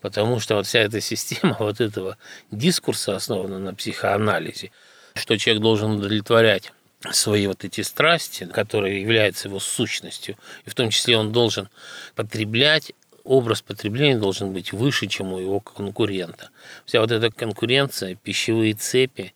Потому 0.00 0.40
что 0.40 0.54
вот 0.54 0.66
вся 0.66 0.80
эта 0.80 1.00
система 1.00 1.56
вот 1.58 1.80
этого 1.80 2.16
дискурса 2.50 3.16
основана 3.16 3.58
на 3.58 3.74
психоанализе, 3.74 4.70
что 5.14 5.36
человек 5.36 5.62
должен 5.62 5.92
удовлетворять 5.92 6.72
свои 7.10 7.46
вот 7.46 7.64
эти 7.64 7.80
страсти, 7.80 8.44
которые 8.44 9.00
являются 9.00 9.48
его 9.48 9.58
сущностью, 9.58 10.36
и 10.64 10.70
в 10.70 10.74
том 10.74 10.90
числе 10.90 11.16
он 11.16 11.32
должен 11.32 11.68
потреблять 12.14 12.92
образ 13.30 13.62
потребления 13.62 14.18
должен 14.18 14.52
быть 14.52 14.72
выше, 14.72 15.06
чем 15.06 15.32
у 15.32 15.38
его 15.38 15.60
конкурента. 15.60 16.50
Вся 16.84 17.00
вот 17.00 17.12
эта 17.12 17.30
конкуренция, 17.30 18.16
пищевые 18.16 18.74
цепи, 18.74 19.34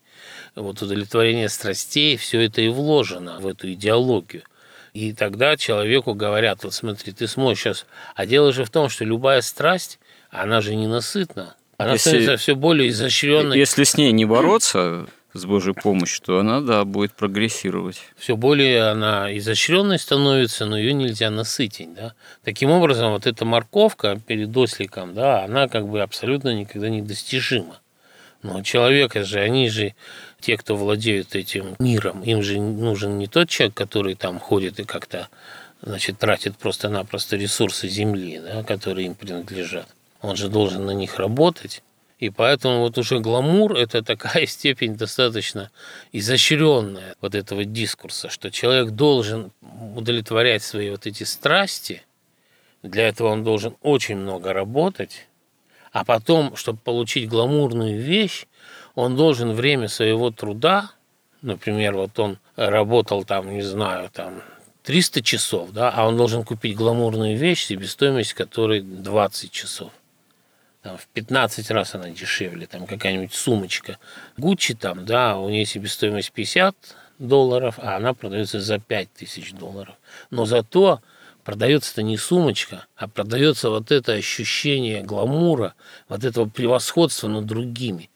вот 0.53 0.81
удовлетворение 0.81 1.47
страстей, 1.47 2.17
все 2.17 2.41
это 2.41 2.61
и 2.61 2.67
вложено 2.67 3.39
в 3.39 3.47
эту 3.47 3.71
идеологию. 3.71 4.43
И 4.93 5.13
тогда 5.13 5.55
человеку 5.55 6.13
говорят, 6.13 6.65
вот 6.65 6.73
смотри, 6.73 7.13
ты 7.13 7.27
сможешь 7.27 7.63
сейчас... 7.63 7.85
А 8.15 8.25
дело 8.25 8.51
же 8.51 8.65
в 8.65 8.69
том, 8.69 8.89
что 8.89 9.05
любая 9.05 9.39
страсть, 9.39 9.99
она 10.29 10.59
же 10.59 10.75
ненасытна. 10.75 11.55
Она 11.77 11.93
если, 11.93 12.09
становится 12.09 12.37
все 12.37 12.55
более 12.55 12.89
изощренной. 12.89 13.57
Если 13.57 13.85
с 13.85 13.95
ней 13.95 14.11
не 14.11 14.25
бороться, 14.25 15.07
с 15.35 15.45
Божьей 15.45 15.73
помощью, 15.73 16.23
то 16.23 16.39
она, 16.39 16.61
да, 16.61 16.85
будет 16.85 17.11
прогрессировать. 17.13 17.99
Все 18.17 18.37
более 18.37 18.89
она 18.89 19.35
изощренной 19.37 19.99
становится, 19.99 20.65
но 20.65 20.77
ее 20.77 20.93
нельзя 20.93 21.29
насытить, 21.29 21.93
да. 21.93 22.13
Таким 22.43 22.71
образом, 22.71 23.11
вот 23.11 23.27
эта 23.27 23.43
морковка 23.43 24.19
перед 24.25 24.55
осликом, 24.55 25.13
да, 25.13 25.43
она 25.43 25.67
как 25.67 25.87
бы 25.87 26.01
абсолютно 26.01 26.55
никогда 26.55 26.89
не 26.89 27.01
достижима. 27.01 27.79
Но 28.43 28.61
человека 28.63 29.23
же, 29.23 29.39
они 29.39 29.69
же, 29.69 29.93
те, 30.39 30.55
кто 30.55 30.77
владеют 30.77 31.35
этим 31.35 31.75
миром, 31.79 32.21
им 32.21 32.41
же 32.41 32.59
нужен 32.59 33.17
не 33.17 33.27
тот 33.27 33.49
человек, 33.49 33.75
который 33.75 34.15
там 34.15 34.39
ходит 34.39 34.79
и 34.79 34.83
как-то, 34.83 35.27
значит, 35.81 36.17
тратит 36.17 36.55
просто-напросто 36.55 37.35
ресурсы 37.35 37.89
Земли, 37.89 38.39
да, 38.39 38.63
которые 38.63 39.07
им 39.07 39.15
принадлежат. 39.15 39.87
Он 40.21 40.37
же 40.37 40.47
должен 40.47 40.85
на 40.85 40.91
них 40.91 41.17
работать. 41.19 41.83
И 42.17 42.29
поэтому 42.29 42.79
вот 42.79 42.97
уже 42.97 43.19
гламур– 43.19 43.73
это 43.77 44.01
такая 44.01 44.45
степень 44.47 44.95
достаточно 44.95 45.71
изощренная 46.11 47.15
вот 47.21 47.35
этого 47.35 47.65
дискурса, 47.65 48.29
что 48.29 48.51
человек 48.51 48.91
должен 48.91 49.51
удовлетворять 49.95 50.63
свои 50.63 50.89
вот 50.89 51.05
эти 51.05 51.23
страсти, 51.23 52.03
для 52.83 53.07
этого 53.07 53.29
он 53.29 53.43
должен 53.43 53.75
очень 53.81 54.15
много 54.15 54.53
работать, 54.53 55.27
а 55.91 56.05
потом, 56.05 56.55
чтобы 56.55 56.79
получить 56.79 57.27
гламурную 57.27 57.99
вещь, 57.99 58.45
он 58.95 59.15
должен 59.15 59.53
время 59.53 59.87
своего 59.87 60.29
труда, 60.31 60.91
например, 61.41 61.95
вот 61.95 62.17
он 62.19 62.37
работал 62.55 63.23
там, 63.23 63.51
не 63.51 63.61
знаю, 63.61 64.09
там 64.11 64.41
300 64.83 65.21
часов, 65.21 65.71
да, 65.71 65.91
а 65.91 66.07
он 66.07 66.15
должен 66.15 66.43
купить 66.43 66.77
гламурную 66.77 67.37
вещь, 67.37 67.65
себестоимость 67.65 68.33
которой 68.33 68.81
20 68.81 69.51
часов. 69.51 69.91
Там, 70.85 70.97
в 70.97 71.07
15 71.07 71.71
раз 71.71 71.95
она 71.95 72.11
дешевле, 72.11 72.67
там 72.67 72.85
какая-нибудь 72.85 73.33
сумочка. 73.33 73.97
Гуччи 74.37 74.75
там, 74.75 75.03
да, 75.03 75.35
у 75.35 75.49
нее 75.49 75.65
себестоимость 75.65 76.31
50 76.31 76.75
долларов, 77.17 77.79
а 77.79 77.95
она 77.95 78.13
продается 78.13 78.59
за 78.59 78.77
5000 78.77 79.53
долларов. 79.53 79.95
Но 80.29 80.45
зато 80.45 81.01
продается-то 81.43 82.03
не 82.03 82.17
сумочка, 82.17 82.85
а 82.95 83.07
продается 83.07 83.71
вот 83.71 83.91
это 83.91 84.13
ощущение 84.13 85.01
гламура, 85.01 85.73
вот 86.07 86.23
этого 86.23 86.47
превосходства 86.47 87.29
над 87.29 87.47
другими, 87.47 88.11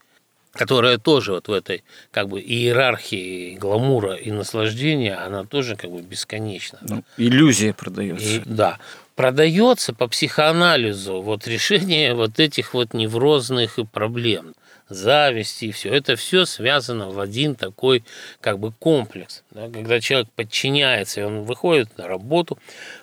которое 0.52 1.00
тоже 1.00 1.32
вот 1.32 1.48
в 1.48 1.52
этой 1.52 1.84
как 2.12 2.30
бы 2.30 2.40
иерархии 2.40 3.56
гламура 3.56 4.14
и 4.14 4.30
наслаждения, 4.30 5.16
она 5.16 5.44
тоже 5.44 5.76
как 5.76 5.90
бы 5.90 6.02
бесконечна. 6.02 6.78
Ну, 6.84 7.04
иллюзия 7.18 7.74
продается. 7.74 8.28
И, 8.28 8.42
да 8.46 8.78
продается 9.20 9.94
по 9.94 10.08
психоанализу 10.08 11.22
вот 11.22 11.46
решение 11.46 12.14
вот 12.14 12.40
этих 12.40 12.74
вот 12.74 12.94
неврозных 12.94 13.78
проблем 13.92 14.54
зависти 14.88 15.66
и 15.66 15.72
все. 15.74 15.90
Это 15.90 16.16
все 16.16 16.46
связано 16.46 17.10
в 17.10 17.20
один 17.20 17.56
такой 17.56 18.06
как 18.40 18.60
бы 18.60 18.72
комплекс. 18.72 19.44
Да? 19.52 19.68
Когда 19.68 20.00
человек 20.00 20.30
подчиняется, 20.38 21.20
и 21.20 21.24
он 21.26 21.42
выходит 21.42 21.98
на 21.98 22.08
работу, 22.08 22.58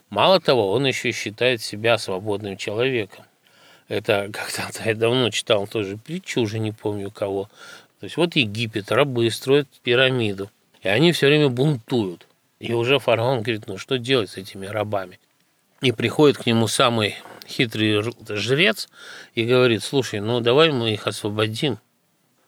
мало 0.09 0.41
того, 0.41 0.73
он 0.73 0.87
еще 0.87 1.13
считает 1.13 1.61
себя 1.61 1.99
свободным 1.99 2.57
человеком. 2.57 3.27
Это 3.89 4.31
как-то 4.33 4.89
я 4.89 4.95
давно 4.95 5.29
читал 5.29 5.67
тоже 5.67 5.99
притчу, 5.99 6.41
уже 6.41 6.61
не 6.61 6.73
помню 6.73 7.11
кого. 7.11 7.51
То 8.01 8.05
есть 8.05 8.17
вот 8.17 8.37
Египет, 8.37 8.91
рабы 8.91 9.31
строят 9.31 9.69
пирамиду, 9.83 10.51
и 10.81 10.89
они 10.89 11.13
все 11.13 11.27
время 11.27 11.51
бунтуют. 11.51 12.27
И 12.59 12.73
уже 12.73 13.01
фараон 13.01 13.43
говорит, 13.43 13.67
ну 13.67 13.77
что 13.77 13.99
делать 13.99 14.31
с 14.31 14.39
этими 14.39 14.65
рабами? 14.65 15.19
И 15.83 15.93
приходит 15.93 16.39
к 16.39 16.47
нему 16.47 16.69
самый 16.69 17.17
хитрый 17.47 18.03
жрец 18.29 18.89
и 19.35 19.45
говорит, 19.45 19.83
слушай, 19.83 20.21
ну 20.21 20.41
давай 20.41 20.71
мы 20.73 20.93
их 20.93 21.07
освободим, 21.07 21.79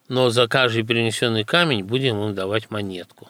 но 0.08 0.30
за 0.30 0.48
каждый 0.48 0.82
перенесенный 0.82 1.44
камень 1.44 1.84
будем 1.84 2.22
им 2.22 2.34
давать 2.34 2.70
монетку. 2.70 3.28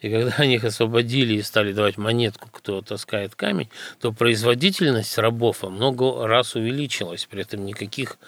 И 0.00 0.10
когда 0.10 0.34
они 0.38 0.56
их 0.56 0.64
освободили 0.64 1.34
и 1.34 1.42
стали 1.42 1.72
давать 1.72 1.96
монетку, 1.96 2.48
кто 2.52 2.82
таскает 2.82 3.34
камень, 3.34 3.70
то 4.00 4.12
производительность 4.12 5.16
рабов 5.16 5.62
во 5.62 5.70
много 5.70 6.26
раз 6.26 6.54
увеличилась. 6.56 7.24
При 7.24 7.40
этом 7.40 7.64
никаких 7.64 8.18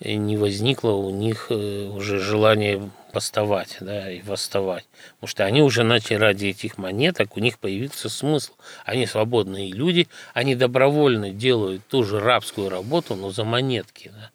э, 0.00 0.14
не 0.14 0.38
возникло 0.38 0.92
у 0.92 1.10
них 1.10 1.48
э, 1.50 1.88
уже 1.88 2.18
желания 2.18 2.90
поставать 3.12 3.76
да, 3.80 4.10
и 4.10 4.22
восставать. 4.22 4.86
Потому 5.14 5.28
что 5.28 5.44
они 5.44 5.62
уже 5.62 5.82
начали 5.82 6.16
ради 6.16 6.46
этих 6.46 6.78
монеток, 6.78 7.36
у 7.36 7.40
них 7.40 7.58
появился 7.58 8.08
смысл. 8.08 8.52
Они 8.84 9.06
свободные 9.06 9.72
люди, 9.72 10.08
они 10.34 10.54
добровольно 10.54 11.30
делают 11.30 11.86
ту 11.88 12.04
же 12.04 12.20
рабскую 12.20 12.68
работу, 12.68 13.14
но 13.14 13.30
за 13.30 13.44
монетки. 13.44 14.10
Да. 14.14 14.30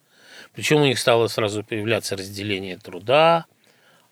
Причем 0.54 0.82
у 0.82 0.86
них 0.86 1.00
стало 1.00 1.28
сразу 1.28 1.64
появляться 1.64 2.16
разделение 2.16 2.78
труда, 2.78 3.46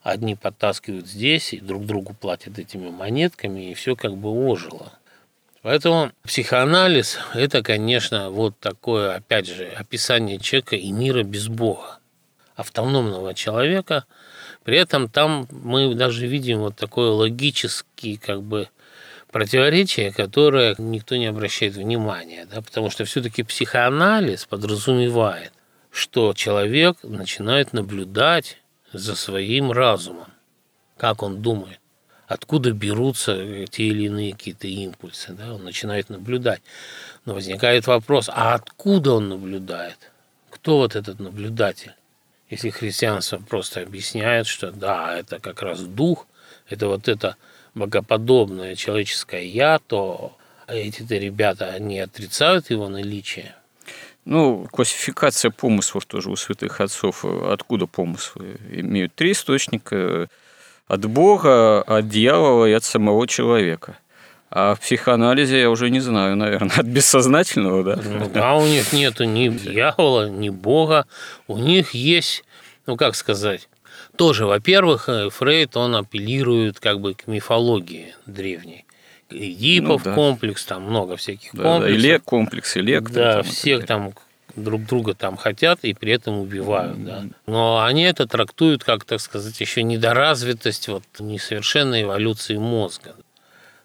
одни 0.02 0.36
подтаскивают 0.36 1.08
здесь 1.08 1.54
и 1.54 1.60
друг 1.60 1.86
другу 1.86 2.14
платят 2.14 2.58
этими 2.58 2.90
монетками, 2.90 3.72
и 3.72 3.74
все 3.74 3.96
как 3.96 4.18
бы 4.18 4.30
ожило. 4.30 4.94
Поэтому 5.62 6.12
психоанализ– 6.24 7.20
это, 7.36 7.62
конечно, 7.62 8.32
вот 8.32 8.58
такое, 8.60 9.16
опять 9.16 9.46
же, 9.46 9.68
описание 9.68 10.40
человека 10.40 10.76
и 10.76 10.92
мира 10.92 11.22
без 11.22 11.50
Бога, 11.50 12.00
автономного 12.56 13.36
человека. 13.36 14.06
При 14.64 14.78
этом 14.78 15.10
там 15.10 15.48
мы 15.52 15.96
даже 15.96 16.28
видим 16.28 16.60
вот 16.60 16.76
такое 16.76 17.10
логический 17.12 18.18
как 18.18 18.44
бы 18.44 18.70
противоречие, 19.32 20.12
которое 20.12 20.76
никто 20.78 21.16
не 21.16 21.26
обращает 21.26 21.76
внимания, 21.76 22.46
да, 22.52 22.62
потому 22.62 22.90
что 22.90 23.06
все-таки 23.06 23.44
психоанализ 23.44 24.46
подразумевает, 24.46 25.52
что 25.90 26.34
человек 26.34 26.98
начинает 27.04 27.74
наблюдать 27.74 28.58
за 28.94 29.16
своим 29.16 29.72
разумом, 29.72 30.28
как 30.98 31.24
он 31.24 31.42
думает, 31.42 31.80
откуда 32.28 32.72
берутся 32.72 33.66
те 33.68 33.84
или 33.86 34.06
иные 34.06 34.34
какие-то 34.34 34.68
импульсы. 34.68 35.34
Да? 35.34 35.54
Он 35.54 35.64
начинает 35.64 36.10
наблюдать. 36.10 36.62
Но 37.26 37.34
возникает 37.34 37.88
вопрос, 37.88 38.30
а 38.30 38.54
откуда 38.54 39.14
он 39.14 39.30
наблюдает? 39.30 39.98
Кто 40.50 40.78
вот 40.78 40.96
этот 40.96 41.20
наблюдатель? 41.20 41.94
Если 42.52 42.70
христианство 42.70 43.38
просто 43.38 43.82
объясняет, 43.82 44.46
что 44.46 44.72
да, 44.72 45.18
это 45.18 45.40
как 45.40 45.62
раз 45.62 45.80
дух, 45.80 46.28
это 46.70 46.88
вот 46.88 47.08
это 47.08 47.38
богоподобное 47.74 48.76
человеческое 48.76 49.46
«я», 49.46 49.80
то 49.80 50.38
эти-то 50.68 51.16
ребята, 51.16 51.70
они 51.70 52.00
отрицают 52.00 52.70
его 52.70 52.90
наличие, 52.90 53.56
ну, 54.26 54.68
классификация 54.72 55.50
помыслов 55.50 56.06
тоже 56.06 56.30
у 56.30 56.36
святых 56.36 56.80
отцов. 56.80 57.26
Откуда 57.26 57.88
помыслы? 57.88 58.58
Имеют 58.70 59.16
три 59.16 59.32
источника. 59.32 60.30
От 60.88 61.06
Бога, 61.06 61.82
от 61.82 62.08
дьявола 62.08 62.66
и 62.66 62.74
от 62.74 62.84
самого 62.84 63.26
человека. 63.28 63.98
А 64.54 64.76
в 64.76 64.82
психоанализе 64.82 65.62
я 65.62 65.70
уже 65.70 65.90
не 65.90 66.02
знаю, 66.02 66.36
наверное, 66.36 66.76
от 66.78 66.86
бессознательного, 66.86 67.84
да? 67.84 68.02
Ну, 68.04 68.30
да, 68.30 68.56
у 68.56 68.66
них 68.66 68.92
нету 68.92 69.24
ни 69.24 69.48
дьявола, 69.48 70.30
ни 70.30 70.50
Бога. 70.50 71.06
У 71.48 71.58
них 71.58 71.94
есть, 71.94 72.44
ну 72.86 72.98
как 72.98 73.16
сказать, 73.16 73.70
тоже, 74.18 74.46
во-первых, 74.46 75.08
э, 75.08 75.30
Фрейд, 75.30 75.78
он 75.78 75.96
апеллирует 75.96 76.82
как 76.82 77.00
бы 77.00 77.14
к 77.14 77.28
мифологии 77.28 78.14
древней. 78.26 78.86
Эдипов 79.30 80.04
ну, 80.04 80.12
да. 80.12 80.16
комплекс, 80.16 80.66
там 80.66 80.84
много 80.84 81.16
всяких 81.16 81.52
да, 81.54 81.64
комплексов. 81.64 82.02
Да, 82.02 82.08
Илек 82.08 82.24
комплекс, 82.24 82.78
Илек. 82.78 83.10
Да, 83.10 83.34
там, 83.36 83.44
всех 83.44 83.86
там 83.86 84.14
друг 84.58 84.86
друга 84.86 85.14
там 85.14 85.38
хотят 85.38 85.80
и 85.84 85.94
при 85.94 86.12
этом 86.12 86.40
убивают, 86.40 86.98
mm-hmm. 86.98 87.06
да. 87.06 87.24
Но 87.46 87.84
они 87.84 88.04
это 88.04 88.28
трактуют 88.28 88.84
как, 88.84 89.06
так 89.06 89.22
сказать, 89.22 89.60
еще 89.62 89.84
недоразвитость, 89.84 90.90
вот 90.90 91.04
несовершенной 91.20 92.04
эволюции 92.04 92.58
мозга. 92.58 93.16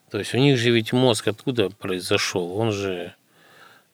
То 0.09 0.19
есть 0.19 0.33
у 0.33 0.37
них 0.37 0.57
же 0.57 0.71
ведь 0.71 0.93
мозг 0.93 1.27
откуда 1.27 1.69
произошел? 1.69 2.57
Он 2.57 2.71
же 2.71 3.13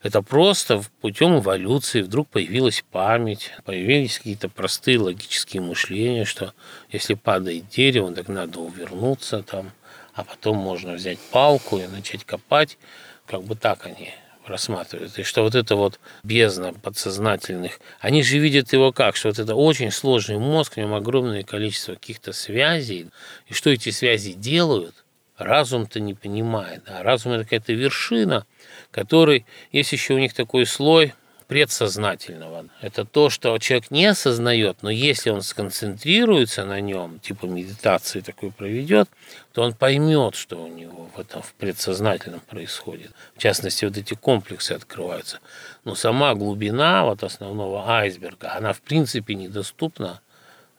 это 0.04 0.22
просто 0.22 0.84
путем 1.00 1.40
эволюции 1.40 2.02
вдруг 2.02 2.28
появилась 2.28 2.84
память, 2.92 3.52
появились 3.64 4.18
какие-то 4.18 4.50
простые 4.50 5.00
логические 5.00 5.62
мышления, 5.62 6.26
что 6.26 6.54
если 6.90 7.14
падает 7.14 7.70
дерево, 7.70 8.14
так 8.14 8.28
надо 8.28 8.60
увернуться 8.60 9.44
там, 9.44 9.72
а 10.14 10.26
потом 10.26 10.58
можно 10.58 10.94
взять 10.94 11.20
палку 11.32 11.78
и 11.80 11.88
начать 11.88 12.26
копать. 12.26 12.78
Как 13.26 13.44
бы 13.44 13.56
так 13.56 13.86
они 13.86 14.14
рассматривают. 14.46 15.18
И 15.18 15.24
что 15.24 15.44
вот 15.44 15.56
это 15.56 15.78
вот 15.78 16.02
бездна 16.24 16.74
подсознательных, 16.74 17.80
они 18.02 18.24
же 18.24 18.40
видят 18.40 18.74
его 18.74 18.92
как, 18.92 19.16
что 19.16 19.30
вот 19.30 19.40
это 19.40 19.56
очень 19.56 19.90
сложный 19.90 20.38
мозг, 20.38 20.74
в 20.74 20.78
нем 20.78 20.94
огромное 20.94 21.44
количество 21.44 21.94
каких-то 21.94 22.34
связей, 22.34 23.08
и 23.48 23.54
что 23.54 23.70
эти 23.70 23.90
связи 23.90 24.34
делают, 24.34 25.03
разум-то 25.38 26.00
не 26.00 26.14
понимает. 26.14 26.84
А 26.88 27.04
разум– 27.04 27.32
это 27.34 27.44
какая-то 27.44 27.74
вершина, 27.74 28.46
который, 28.92 29.46
есть 29.72 29.92
еще 29.92 30.14
у 30.14 30.20
них 30.20 30.34
такой 30.34 30.66
слой– 30.66 31.14
предсознательного. 31.54 32.66
Это 32.82 33.06
то, 33.06 33.30
что 33.30 33.56
человек 33.60 33.92
не 33.92 34.08
осознает, 34.08 34.78
но 34.82 34.90
если 34.90 35.30
он 35.30 35.44
сконцентрируется 35.44 36.66
на 36.66 36.82
нем, 36.82 37.20
типа 37.20 37.46
медитации 37.46 38.22
такой 38.22 38.52
проведет, 38.52 39.08
то 39.52 39.62
он 39.62 39.74
поймет, 39.74 40.34
что 40.34 40.64
у 40.64 40.68
него 40.68 41.10
в 41.16 41.20
этом 41.20 41.44
в 41.44 41.54
предсознательном 41.54 42.40
происходит. 42.40 43.12
В 43.36 43.40
частности, 43.40 43.86
вот 43.86 43.98
эти 43.98 44.16
комплексы 44.16 44.72
открываются. 44.72 45.40
Но 45.84 45.94
сама 45.94 46.34
глубина 46.34 47.06
вот 47.06 47.24
основного 47.24 47.88
айсберга, 47.88 48.54
она 48.56 48.74
в 48.74 48.82
принципе 48.82 49.36
недоступна, 49.36 50.22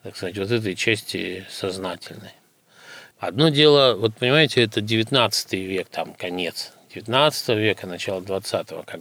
так 0.03 0.17
сказать, 0.17 0.39
вот 0.39 0.51
этой 0.51 0.75
части 0.75 1.47
сознательной. 1.51 2.33
Одно 3.19 3.49
дело, 3.49 3.95
вот 3.95 4.15
понимаете, 4.15 4.63
это 4.63 4.81
19 4.81 5.53
век, 5.53 5.89
там 5.89 6.15
конец 6.15 6.73
19 6.95 7.49
века, 7.57 7.87
начало 7.87 8.21
20-го, 8.21 8.83
как 8.83 9.01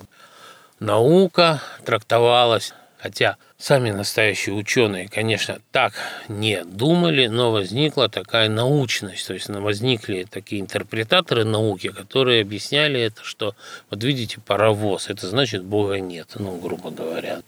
наука 0.80 1.62
трактовалась, 1.86 2.73
хотя 2.97 3.38
сами 3.58 3.91
настоящие 3.91 4.56
ученые, 4.56 5.08
конечно, 5.08 5.60
так 5.71 5.93
не 6.28 6.63
думали, 6.63 7.28
но 7.28 7.52
возникла 7.52 8.10
такая 8.10 8.49
научность, 8.49 9.28
то 9.28 9.34
есть 9.34 9.49
возникли 9.49 10.26
такие 10.30 10.62
интерпретаторы 10.62 11.43
науки, 11.43 11.89
которые 11.89 12.41
объясняли 12.41 12.99
это, 13.02 13.23
что 13.23 13.56
вот 13.89 14.04
видите 14.04 14.39
паровоз, 14.39 15.10
это 15.10 15.28
значит 15.28 15.63
Бога 15.63 15.99
нет, 15.99 16.30
ну, 16.36 16.58
грубо 16.58 16.91
говоря. 16.91 17.41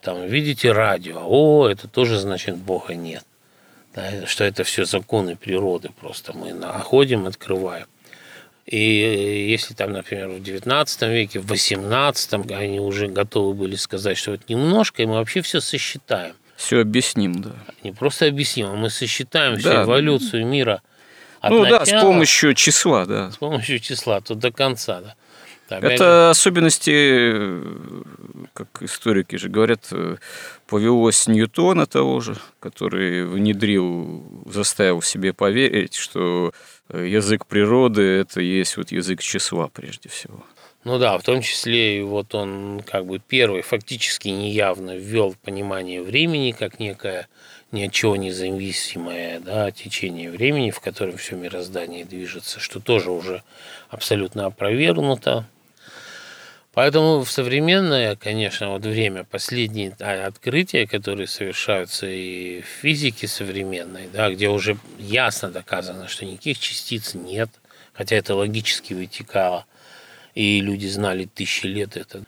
Там, 0.00 0.26
видите 0.26 0.72
радио, 0.72 1.22
о, 1.24 1.68
это 1.68 1.86
тоже 1.86 2.18
значит 2.18 2.56
Бога 2.56 2.94
нет. 2.94 3.24
Да, 3.94 4.26
что 4.26 4.44
это 4.44 4.64
все 4.64 4.84
законы 4.84 5.36
природы 5.36 5.90
просто 6.00 6.32
мы 6.32 6.54
находим, 6.54 7.26
открываем. 7.26 7.86
И 8.64 9.48
если 9.50 9.74
там, 9.74 9.92
например, 9.92 10.28
в 10.28 10.36
XIX 10.36 11.12
веке, 11.12 11.40
в 11.40 11.50
XVIII 11.50 12.54
они 12.54 12.80
уже 12.80 13.08
готовы 13.08 13.54
были 13.54 13.74
сказать, 13.74 14.16
что 14.16 14.32
вот 14.32 14.48
немножко, 14.48 15.02
и 15.02 15.06
мы 15.06 15.14
вообще 15.14 15.42
все 15.42 15.60
сосчитаем. 15.60 16.34
Все 16.56 16.80
объясним, 16.80 17.42
да. 17.42 17.52
Не 17.82 17.92
просто 17.92 18.26
объясним, 18.26 18.66
а 18.66 18.76
мы 18.76 18.88
сосчитаем 18.88 19.54
да. 19.54 19.58
всю 19.58 19.82
эволюцию 19.82 20.46
мира. 20.46 20.80
От 21.40 21.50
ну 21.50 21.62
начала, 21.62 21.80
да, 21.80 21.86
с 21.86 22.02
помощью 22.02 22.54
числа, 22.54 23.04
да. 23.04 23.32
С 23.32 23.36
помощью 23.36 23.80
числа, 23.80 24.20
то 24.20 24.36
до 24.36 24.52
конца, 24.52 25.00
да. 25.00 25.16
Это 25.68 26.30
особенности, 26.30 27.62
как 28.52 28.82
историки 28.82 29.36
же 29.36 29.48
говорят, 29.48 29.90
повелось 30.66 31.26
Ньютона 31.26 31.86
того 31.86 32.20
же, 32.20 32.36
который 32.60 33.24
внедрил, 33.24 34.44
заставил 34.46 35.00
себе 35.02 35.32
поверить, 35.32 35.94
что 35.94 36.52
язык 36.92 37.46
природы– 37.46 38.02
это 38.02 38.40
есть 38.40 38.76
вот 38.76 38.92
язык 38.92 39.20
числа 39.22 39.68
прежде 39.68 40.08
всего. 40.08 40.44
Ну 40.84 40.98
да, 40.98 41.16
в 41.16 41.22
том 41.22 41.42
числе 41.42 41.98
и 41.98 42.02
вот 42.02 42.34
он 42.34 42.82
как 42.84 43.06
бы 43.06 43.20
первый 43.20 43.62
фактически 43.62 44.28
неявно 44.28 44.96
ввел 44.96 45.36
понимание 45.42 46.02
времени 46.02 46.50
как 46.50 46.80
некое 46.80 47.28
ни 47.72 47.84
от 47.84 47.92
чего 47.92 48.16
независимое 48.16 49.40
да, 49.40 49.70
течение 49.70 50.30
времени, 50.30 50.70
в 50.70 50.80
котором 50.80 51.16
все 51.16 51.36
мироздание 51.36 52.04
движется, 52.04 52.60
что 52.60 52.80
тоже 52.80 53.10
уже 53.10 53.42
абсолютно 53.88 54.46
опровергнуто. 54.46 55.46
Поэтому 56.74 57.22
в 57.22 57.30
современное, 57.30 58.16
конечно, 58.16 58.70
вот 58.70 58.82
время, 58.82 59.24
последние 59.24 59.90
открытия, 59.90 60.86
которые 60.86 61.26
совершаются 61.26 62.06
и 62.06 62.62
в 62.62 62.66
физике 62.66 63.28
современной, 63.28 64.08
да, 64.10 64.30
где 64.30 64.48
уже 64.48 64.78
ясно 64.98 65.50
доказано, 65.50 66.08
что 66.08 66.24
никаких 66.24 66.58
частиц 66.58 67.12
нет, 67.12 67.50
хотя 67.92 68.16
это 68.16 68.34
логически 68.34 68.94
вытекало, 68.94 69.66
и 70.34 70.60
люди 70.60 70.86
знали 70.86 71.26
тысячи 71.26 71.66
лет 71.66 71.98
это, 71.98 72.22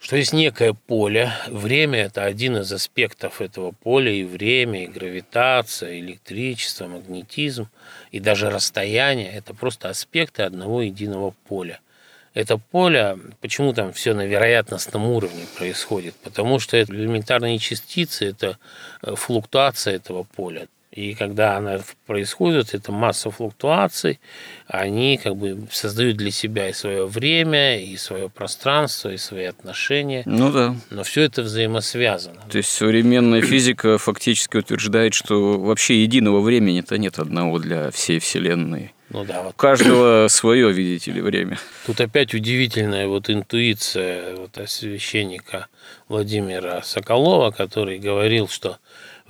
что 0.00 0.16
есть 0.16 0.32
некое 0.32 0.72
поле, 0.72 1.32
время– 1.46 1.98
это 2.00 2.24
один 2.24 2.56
из 2.56 2.72
аспектов 2.72 3.40
этого 3.40 3.70
поля, 3.70 4.10
и 4.10 4.24
время, 4.24 4.84
и 4.84 4.88
гравитация, 4.88 6.00
электричество, 6.00 6.86
магнетизм, 6.86 7.68
и 8.10 8.18
даже 8.18 8.50
расстояние– 8.50 9.30
это 9.34 9.54
просто 9.54 9.88
аспекты 9.88 10.42
одного 10.42 10.82
единого 10.82 11.34
поля– 11.46 11.78
это 12.32 12.58
поле, 12.58 13.18
почему 13.40 13.72
там 13.72 13.92
все 13.92 14.14
на 14.14 14.24
вероятностном 14.24 15.04
уровне 15.06 15.46
происходит? 15.58 16.14
Потому 16.22 16.60
что 16.60 16.76
это 16.76 16.92
элементарные 16.92 17.58
частицы, 17.58 18.26
это 18.26 18.58
э, 19.02 19.14
флуктуация 19.16 19.96
этого 19.96 20.22
поля. 20.22 20.68
И 20.92 21.14
когда 21.14 21.56
она 21.56 21.80
происходит, 22.06 22.74
это 22.74 22.90
масса 22.90 23.30
флуктуаций, 23.30 24.18
они 24.66 25.18
как 25.18 25.36
бы 25.36 25.68
создают 25.70 26.16
для 26.16 26.32
себя 26.32 26.68
и 26.68 26.72
свое 26.72 27.06
время, 27.06 27.80
и 27.80 27.96
свое 27.96 28.28
пространство, 28.28 29.10
и 29.10 29.16
свои 29.16 29.44
отношения. 29.44 30.24
Ну 30.26 30.50
да. 30.50 30.74
Но 30.90 31.04
все 31.04 31.22
это 31.22 31.42
взаимосвязано. 31.42 32.40
То 32.50 32.58
есть 32.58 32.70
современная 32.70 33.40
физика 33.40 33.98
фактически 33.98 34.56
утверждает, 34.56 35.14
что 35.14 35.60
вообще 35.60 36.02
единого 36.02 36.40
времени-то 36.40 36.98
нет 36.98 37.20
одного 37.20 37.60
для 37.60 37.92
всей 37.92 38.18
Вселенной. 38.18 38.92
Ну 39.10 39.24
да, 39.24 39.42
вот. 39.42 39.54
У 39.54 39.56
каждого 39.56 40.26
свое, 40.28 40.72
видите 40.72 41.12
ли, 41.12 41.20
время. 41.20 41.58
Тут 41.86 42.00
опять 42.00 42.34
удивительная 42.34 43.06
вот 43.06 43.30
интуиция 43.30 44.36
вот 44.36 44.58
священника 44.66 45.66
Владимира 46.08 46.82
Соколова, 46.82 47.50
который 47.50 47.98
говорил, 47.98 48.48
что 48.48 48.78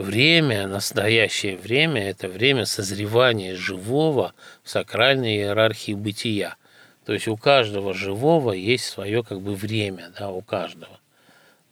Время, 0.01 0.67
настоящее 0.67 1.59
время– 1.59 2.09
это 2.09 2.27
время 2.27 2.65
созревания 2.65 3.55
живого 3.55 4.33
в 4.63 4.71
сакральной 4.71 5.37
иерархии 5.37 5.93
бытия. 5.93 6.57
То 7.05 7.13
есть 7.13 7.29
у 7.29 7.37
каждого 7.37 7.93
живого 7.93 8.53
есть 8.53 8.87
свое 8.87 9.23
как 9.23 9.43
бы 9.43 9.55
время, 9.55 10.11
да, 10.19 10.31
у 10.31 10.41
каждого. 10.41 10.99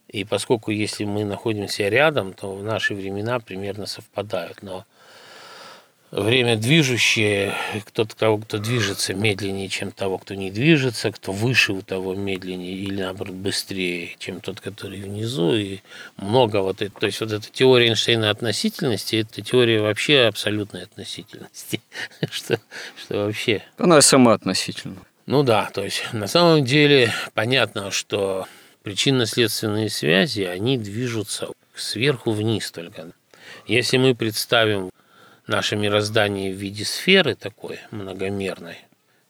И 0.07 0.25
поскольку 0.25 0.69
если 0.69 1.05
мы 1.05 1.25
находимся 1.25 1.89
рядом, 1.89 2.33
то 2.33 2.55
наши 2.61 2.93
времена 2.93 3.39
примерно 3.39 3.87
совпадают. 3.87 4.61
Но 4.61 4.85
время 6.11 6.55
движущее, 6.55 7.53
кто-то 7.85 8.15
того, 8.15 8.37
кто 8.39 8.57
движется 8.57 9.13
медленнее, 9.13 9.69
чем 9.69 9.91
того, 9.91 10.17
кто 10.17 10.33
не 10.33 10.49
движется, 10.49 11.11
кто 11.11 11.31
выше 11.31 11.73
у 11.73 11.81
того 11.81 12.15
медленнее 12.15 12.73
или 12.73 13.01
наоборот 13.01 13.35
быстрее, 13.35 14.15
чем 14.17 14.41
тот, 14.41 14.59
который 14.59 15.01
внизу, 15.01 15.53
и 15.53 15.79
много 16.17 16.61
вот 16.61 16.81
это, 16.81 16.99
то 16.99 17.05
есть 17.05 17.21
вот 17.21 17.31
эта 17.31 17.47
теория 17.51 17.89
Эйнштейна 17.89 18.29
относительности, 18.29 19.17
это 19.17 19.41
теория 19.41 19.81
вообще 19.81 20.21
абсолютной 20.21 20.83
относительности, 20.83 21.81
что, 22.31 22.59
что 22.97 23.25
вообще... 23.25 23.63
Она 23.77 24.01
сама 24.01 24.33
относительна. 24.33 24.97
Ну 25.25 25.43
да, 25.43 25.69
то 25.71 25.83
есть 25.83 26.11
на 26.11 26.27
самом 26.27 26.65
деле 26.65 27.13
понятно, 27.35 27.91
что 27.91 28.47
причинно-следственные 28.81 29.89
связи, 29.89 30.41
они 30.41 30.79
движутся 30.79 31.49
сверху 31.75 32.31
вниз 32.31 32.71
только. 32.71 33.11
Если 33.67 33.97
мы 33.97 34.15
представим 34.15 34.89
наше 35.49 35.75
мироздание 35.75 36.53
в 36.53 36.57
виде 36.57 36.85
сферы 36.85 37.35
такой 37.35 37.79
многомерной, 37.91 38.77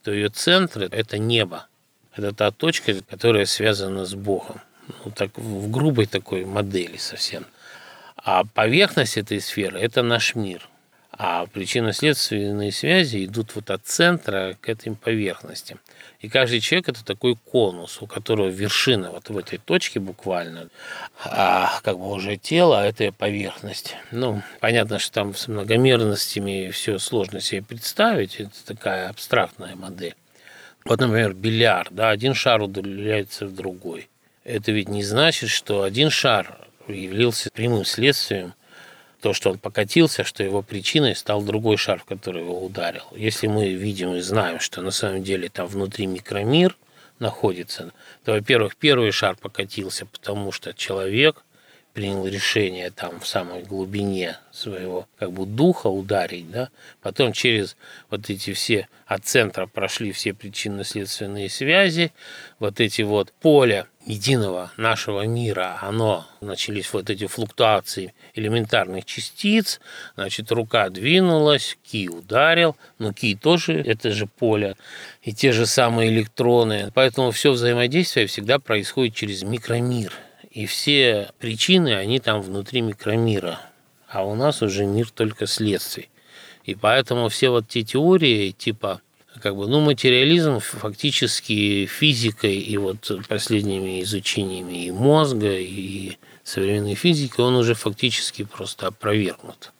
то 0.03 0.11
ее 0.11 0.29
центр– 0.29 0.81
это 0.91 1.17
небо. 1.17 1.67
Это 2.15 2.33
та 2.33 2.51
точка, 2.51 2.93
которая 3.09 3.45
связана 3.45 4.05
с 4.05 4.13
Богом. 4.13 4.61
Ну, 5.05 5.11
так, 5.11 5.37
в 5.37 5.71
грубой 5.71 6.05
такой 6.05 6.45
модели 6.45 6.97
совсем. 6.97 7.45
А 8.17 8.43
поверхность 8.43 9.17
этой 9.17 9.39
сферы– 9.39 9.79
это 9.81 10.03
наш 10.03 10.35
мир– 10.35 10.67
а 11.21 11.45
причинно-следственные 11.47 12.71
связи 12.71 13.25
идут 13.25 13.53
вот 13.53 13.69
от 13.71 13.85
центра 13.85 14.55
к 14.61 14.69
этим 14.69 14.95
поверхностям. 14.95 15.77
И 16.19 16.27
каждый 16.27 16.59
человек– 16.59 16.89
это 16.89 17.05
такой 17.05 17.35
конус, 17.35 18.01
у 18.01 18.07
которого 18.07 18.49
вершина 18.49 19.09
вот 19.11 19.29
в 19.29 19.37
этой 19.37 19.57
точке 19.57 20.01
буквально, 20.01 20.67
а 21.23 21.79
как 21.81 21.97
бы 21.97 22.11
уже 22.11 22.35
тело– 22.35 22.85
это 22.85 23.13
поверхность. 23.13 23.95
Ну, 24.11 24.41
понятно, 24.59 24.99
что 24.99 25.13
там 25.13 25.33
с 25.33 25.47
многомерностями 25.47 26.71
все 26.71 26.99
сложно 26.99 27.39
себе 27.39 27.61
представить, 27.61 28.35
это 28.35 28.65
такая 28.65 29.09
абстрактная 29.09 29.77
модель. 29.77 30.15
Вот, 30.83 30.99
например, 30.99 31.33
бильярд, 31.33 31.93
да, 31.93 32.09
один 32.09 32.33
шар 32.33 32.61
удаляется 32.61 33.45
в 33.45 33.55
другой. 33.55 34.09
Это 34.43 34.73
ведь 34.73 34.89
не 34.89 35.03
значит, 35.03 35.49
что 35.49 35.83
один 35.83 36.09
шар 36.09 36.57
явился 36.87 37.49
прямым 37.51 37.85
следствием 37.85 38.53
то, 39.21 39.33
что 39.33 39.51
он 39.51 39.57
покатился, 39.57 40.23
что 40.23 40.43
его 40.43 40.61
причиной 40.61 41.15
стал 41.15 41.41
другой 41.41 41.77
шар, 41.77 42.01
который 42.07 42.43
его 42.43 42.63
ударил. 42.63 43.03
Если 43.15 43.47
мы 43.47 43.73
видим 43.73 44.15
и 44.15 44.21
знаем, 44.21 44.59
что 44.59 44.81
на 44.81 44.91
самом 44.91 45.23
деле 45.23 45.49
там 45.49 45.67
внутри 45.67 46.07
микромир 46.07 46.77
находится, 47.19 47.91
то, 48.23 48.31
во-первых, 48.31 48.75
первый 48.77 49.11
шар 49.11 49.35
покатился, 49.35 50.05
потому 50.05 50.51
что 50.51 50.73
человек 50.73 51.43
принял 51.93 52.25
решение 52.27 52.91
там 52.91 53.19
в 53.19 53.27
самой 53.27 53.63
глубине 53.63 54.37
своего 54.51 55.07
как 55.17 55.31
бы 55.31 55.45
духа 55.45 55.87
ударить, 55.87 56.49
да, 56.49 56.69
потом 57.01 57.33
через 57.33 57.75
вот 58.09 58.29
эти 58.29 58.53
все 58.53 58.87
от 59.05 59.25
центра 59.25 59.65
прошли 59.65 60.11
все 60.11 60.33
причинно-следственные 60.33 61.49
связи, 61.49 62.13
вот 62.59 62.79
эти 62.79 63.01
вот 63.01 63.33
поля 63.41 63.87
единого 64.05 64.71
нашего 64.77 65.25
мира, 65.25 65.77
оно, 65.81 66.27
начались 66.41 66.91
вот 66.93 67.09
эти 67.09 67.27
флуктуации 67.27 68.13
элементарных 68.33 69.05
частиц, 69.05 69.79
значит, 70.15 70.51
рука 70.51 70.89
двинулась, 70.89 71.77
ки 71.83 72.07
ударил, 72.07 72.75
но 72.97 73.13
ки 73.13 73.35
тоже, 73.35 73.73
это 73.73 74.11
же 74.11 74.25
поле, 74.25 74.75
и 75.21 75.33
те 75.33 75.51
же 75.51 75.65
самые 75.65 76.09
электроны, 76.11 76.91
поэтому 76.93 77.31
все 77.31 77.51
взаимодействие 77.51 78.27
всегда 78.27 78.59
происходит 78.59 79.15
через 79.15 79.43
микромир, 79.43 80.13
и 80.51 80.65
все 80.65 81.29
причины, 81.39 81.95
они 81.95 82.19
там 82.19 82.41
внутри 82.41 82.81
микромира, 82.81 83.59
а 84.07 84.25
у 84.25 84.35
нас 84.35 84.61
уже 84.61 84.85
мир 84.85 85.09
только 85.09 85.47
следствий. 85.47 86.09
И 86.63 86.75
поэтому 86.75 87.29
все 87.29 87.49
вот 87.49 87.67
те 87.67 87.83
теории 87.83 88.51
типа 88.51 89.01
как 89.41 89.55
бы, 89.55 89.67
ну, 89.67 89.79
материализм 89.79 90.59
фактически 90.59 91.85
физикой 91.85 92.57
и 92.57 92.77
вот 92.77 93.11
последними 93.27 94.01
изучениями 94.01 94.85
и 94.85 94.91
мозга, 94.91 95.55
и 95.57 96.17
современной 96.43 96.95
физики, 96.95 97.39
он 97.39 97.55
уже 97.55 97.73
фактически 97.73 98.43
просто 98.43 98.87
опровергнут. 98.87 99.71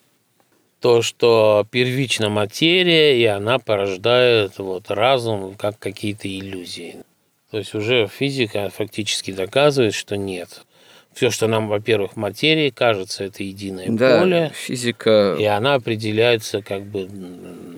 То, 0.80 1.02
что 1.02 1.66
первична 1.70 2.30
материя, 2.30 3.20
и 3.20 3.24
она 3.26 3.58
порождает 3.58 4.58
вот 4.58 4.90
разум 4.90 5.54
как 5.56 5.78
какие-то 5.78 6.26
иллюзии. 6.26 7.04
То 7.50 7.58
есть 7.58 7.74
уже 7.74 8.06
физика 8.06 8.70
фактически 8.70 9.32
доказывает, 9.32 9.94
что 9.94 10.16
нет. 10.16 10.64
Все, 11.12 11.30
что 11.30 11.48
нам, 11.48 11.68
во-первых, 11.68 12.14
материи 12.14 12.70
кажется, 12.70 13.24
это 13.24 13.42
единое 13.42 13.86
да, 13.88 14.20
поле. 14.20 14.52
физика... 14.54 15.36
И 15.38 15.44
она 15.44 15.74
определяется 15.74 16.62
как 16.62 16.84
бы 16.84 17.08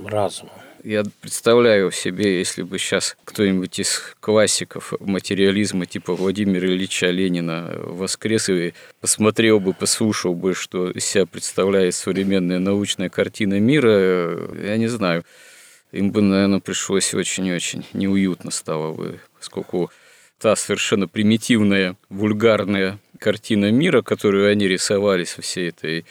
разумом. 0.06 0.52
Я 0.84 1.04
представляю 1.20 1.92
себе, 1.92 2.38
если 2.38 2.62
бы 2.62 2.76
сейчас 2.76 3.16
кто-нибудь 3.24 3.78
из 3.78 4.02
классиков 4.18 4.92
материализма 4.98 5.86
типа 5.86 6.14
Владимира 6.14 6.66
Ильича 6.66 7.06
Ленина 7.06 7.72
воскрес 7.76 8.48
и 8.48 8.74
посмотрел 9.00 9.60
бы, 9.60 9.74
послушал 9.74 10.34
бы, 10.34 10.54
что 10.54 10.90
из 10.90 11.04
себя 11.04 11.24
представляет 11.24 11.94
современная 11.94 12.58
научная 12.58 13.10
картина 13.10 13.60
мира, 13.60 14.50
я 14.60 14.76
не 14.76 14.88
знаю, 14.88 15.24
им 15.92 16.10
бы, 16.10 16.20
наверное, 16.20 16.58
пришлось 16.58 17.14
очень-очень 17.14 17.84
неуютно 17.92 18.50
стало 18.50 18.92
бы, 18.92 19.20
поскольку 19.42 19.90
та 20.38 20.54
совершенно 20.54 21.08
примитивная, 21.08 21.96
вульгарная 22.08 23.00
картина 23.18 23.72
мира, 23.72 24.00
которую 24.02 24.48
они 24.48 24.68
рисовали 24.68 25.24
со 25.24 25.42
всей 25.42 25.70
этой 25.70 26.04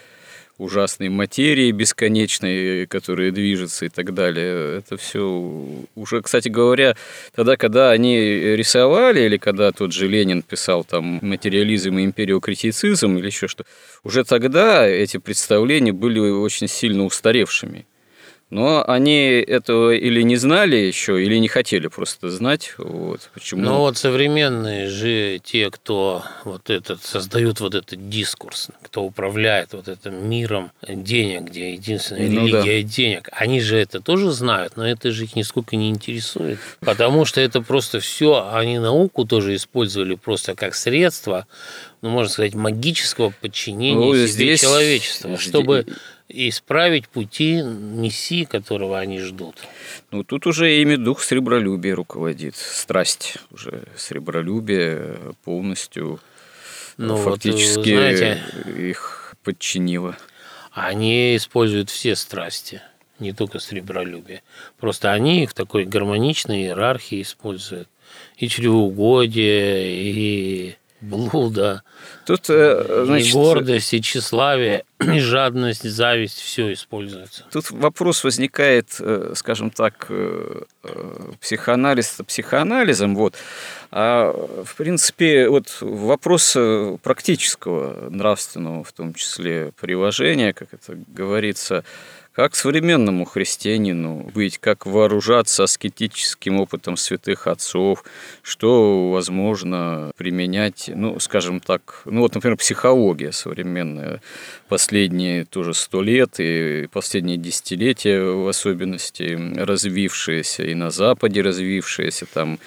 ужасной 0.58 1.08
материи 1.08 1.72
бесконечной, 1.72 2.88
которая 2.88 3.32
движется 3.32 3.86
и 3.86 3.90
так 3.90 4.14
далее. 4.14 4.80
Это 4.80 4.98
все 4.98 5.24
уже, 5.96 6.22
кстати 6.22 6.50
говоря, 6.50 6.98
тогда, 7.34 7.56
когда 7.56 7.92
они 7.92 8.18
рисовали, 8.18 9.22
или 9.22 9.38
когда 9.38 9.72
тот 9.72 9.94
же 9.94 10.10
Ленин 10.10 10.42
писал 10.42 10.84
там 10.84 11.20
материализм 11.22 11.98
и 12.00 12.04
империокритицизм 12.04 13.18
или 13.18 13.28
еще 13.28 13.48
что, 13.48 13.64
уже 14.04 14.26
тогда 14.26 14.86
эти 14.86 15.18
представления 15.18 15.94
были 15.94 16.20
очень 16.20 16.68
сильно 16.68 17.06
устаревшими. 17.06 17.86
Но 18.52 18.84
они 18.86 19.18
этого 19.48 19.96
или 19.96 20.22
не 20.24 20.36
знали 20.36 20.76
еще, 20.76 21.24
или 21.24 21.38
не 21.38 21.48
хотели 21.48 21.88
просто 21.88 22.30
знать. 22.30 22.74
Вот, 22.78 23.30
почему. 23.34 23.62
Но 23.62 23.80
вот 23.80 23.98
современные 23.98 24.90
же 24.90 25.40
те, 25.42 25.72
кто 25.72 26.24
вот 26.44 26.70
этот, 26.70 27.02
создают 27.02 27.62
вот 27.62 27.76
этот 27.76 28.10
дискурс, 28.10 28.68
кто 28.84 29.04
управляет 29.04 29.72
вот 29.72 29.88
этим 29.88 30.30
миром 30.30 30.72
денег, 30.86 31.44
где 31.44 31.72
единственная 31.72 32.28
ну, 32.28 32.46
религия 32.46 32.84
да. 32.84 32.90
денег, 32.90 33.30
они 33.32 33.62
же 33.62 33.78
это 33.78 34.02
тоже 34.02 34.32
знают, 34.32 34.76
но 34.76 34.86
это 34.86 35.12
же 35.12 35.24
их 35.24 35.38
нисколько 35.38 35.78
не 35.78 35.90
интересует. 35.90 36.60
Потому 36.82 37.24
что 37.24 37.40
это 37.40 37.62
просто 37.62 38.02
все, 38.02 38.50
они 38.52 38.80
науку 38.80 39.24
тоже 39.24 39.56
использовали 39.56 40.16
просто 40.16 40.56
как 40.56 40.76
средство, 40.76 41.48
ну, 42.02 42.10
можно 42.10 42.30
сказать, 42.30 42.54
магического 42.54 43.34
подчинения 43.40 43.96
ну, 43.96 44.14
себе 44.14 44.28
здесь, 44.28 44.62
человечества, 44.62 45.38
чтобы 45.38 45.86
исправить 46.34 47.08
пути 47.08 47.62
Мессии, 47.62 48.44
которого 48.44 49.00
они 49.00 49.20
ждут. 49.20 49.56
Ну, 50.12 50.24
тут 50.24 50.48
уже 50.48 50.82
ими 50.82 50.96
дух 50.96 51.22
сребролюбия 51.22 51.96
руководит, 51.96 52.56
страсть 52.56 53.38
уже 53.52 53.84
сребролюбие 53.96 55.18
полностью 55.44 56.20
ну, 56.98 57.18
фактически 57.18 57.78
вот, 57.78 57.86
знаете, 57.86 58.42
их 58.78 59.36
подчинила. 59.44 60.18
Они 60.72 61.36
используют 61.36 61.90
все 61.90 62.16
страсти, 62.16 62.82
не 63.20 63.34
только 63.34 63.60
сребролюбие. 63.60 64.44
Просто 64.80 65.12
они 65.12 65.44
их 65.44 65.52
в 65.52 65.54
такой 65.54 65.86
гармоничной 65.86 66.64
иерархии 66.64 67.22
используют. 67.22 67.90
И 68.38 68.48
чревоугодие, 68.48 70.12
и 70.12 70.78
блуда, 71.02 71.84
Тут, 72.26 72.50
э, 72.50 73.04
значит, 73.06 73.30
и 73.30 73.34
гордость, 73.34 73.94
и 73.94 74.02
тщеславие, 74.02 74.86
и 75.00 75.20
жадность, 75.20 75.86
и 75.86 75.90
зависть, 75.90 76.40
все 76.40 76.72
используется. 76.72 77.46
Тут 77.52 77.72
вопрос 77.72 78.24
возникает, 78.24 78.96
э, 79.00 79.34
скажем 79.36 79.72
так, 79.72 80.06
э, 80.10 80.62
психоанализ 81.42 82.18
психоанализом, 82.28 83.16
вот, 83.16 83.36
а 83.92 84.32
в 84.64 84.76
принципе 84.76 85.50
вот 85.50 85.78
вопрос 85.82 86.56
практического, 87.04 88.10
нравственного, 88.10 88.84
в 88.84 88.92
том 88.92 89.14
числе 89.14 89.72
приложения, 89.80 90.54
как 90.54 90.74
это 90.74 90.98
говорится, 91.08 91.84
как 92.34 92.56
современному 92.56 93.26
христианину 93.26 94.32
быть, 94.34 94.58
как 94.58 94.86
вооружаться 94.86 95.64
аскетическим 95.64 96.60
опытом 96.60 96.96
святых 96.96 97.48
отцов, 97.48 98.04
что 98.42 99.12
возможно 99.12 100.12
применять, 100.16 100.90
ну, 100.94 101.20
скажем 101.20 101.60
так, 101.60 102.04
ну 102.06 102.22
вот, 102.22 102.34
например, 102.34 102.58
психология 102.58 103.34
современная, 103.34 104.22
последние 104.70 105.44
тоже 105.46 105.74
сто 105.74 106.02
лет 106.02 106.36
и 106.40 106.88
последние 106.92 107.38
десятилетия 107.38 108.22
в 108.22 108.48
особенности 108.48 109.38
развившиеся 109.58 110.64
и 110.64 110.74
на 110.74 110.90
Западе 110.90 111.42
развившиеся, 111.42 112.26
там 112.34 112.60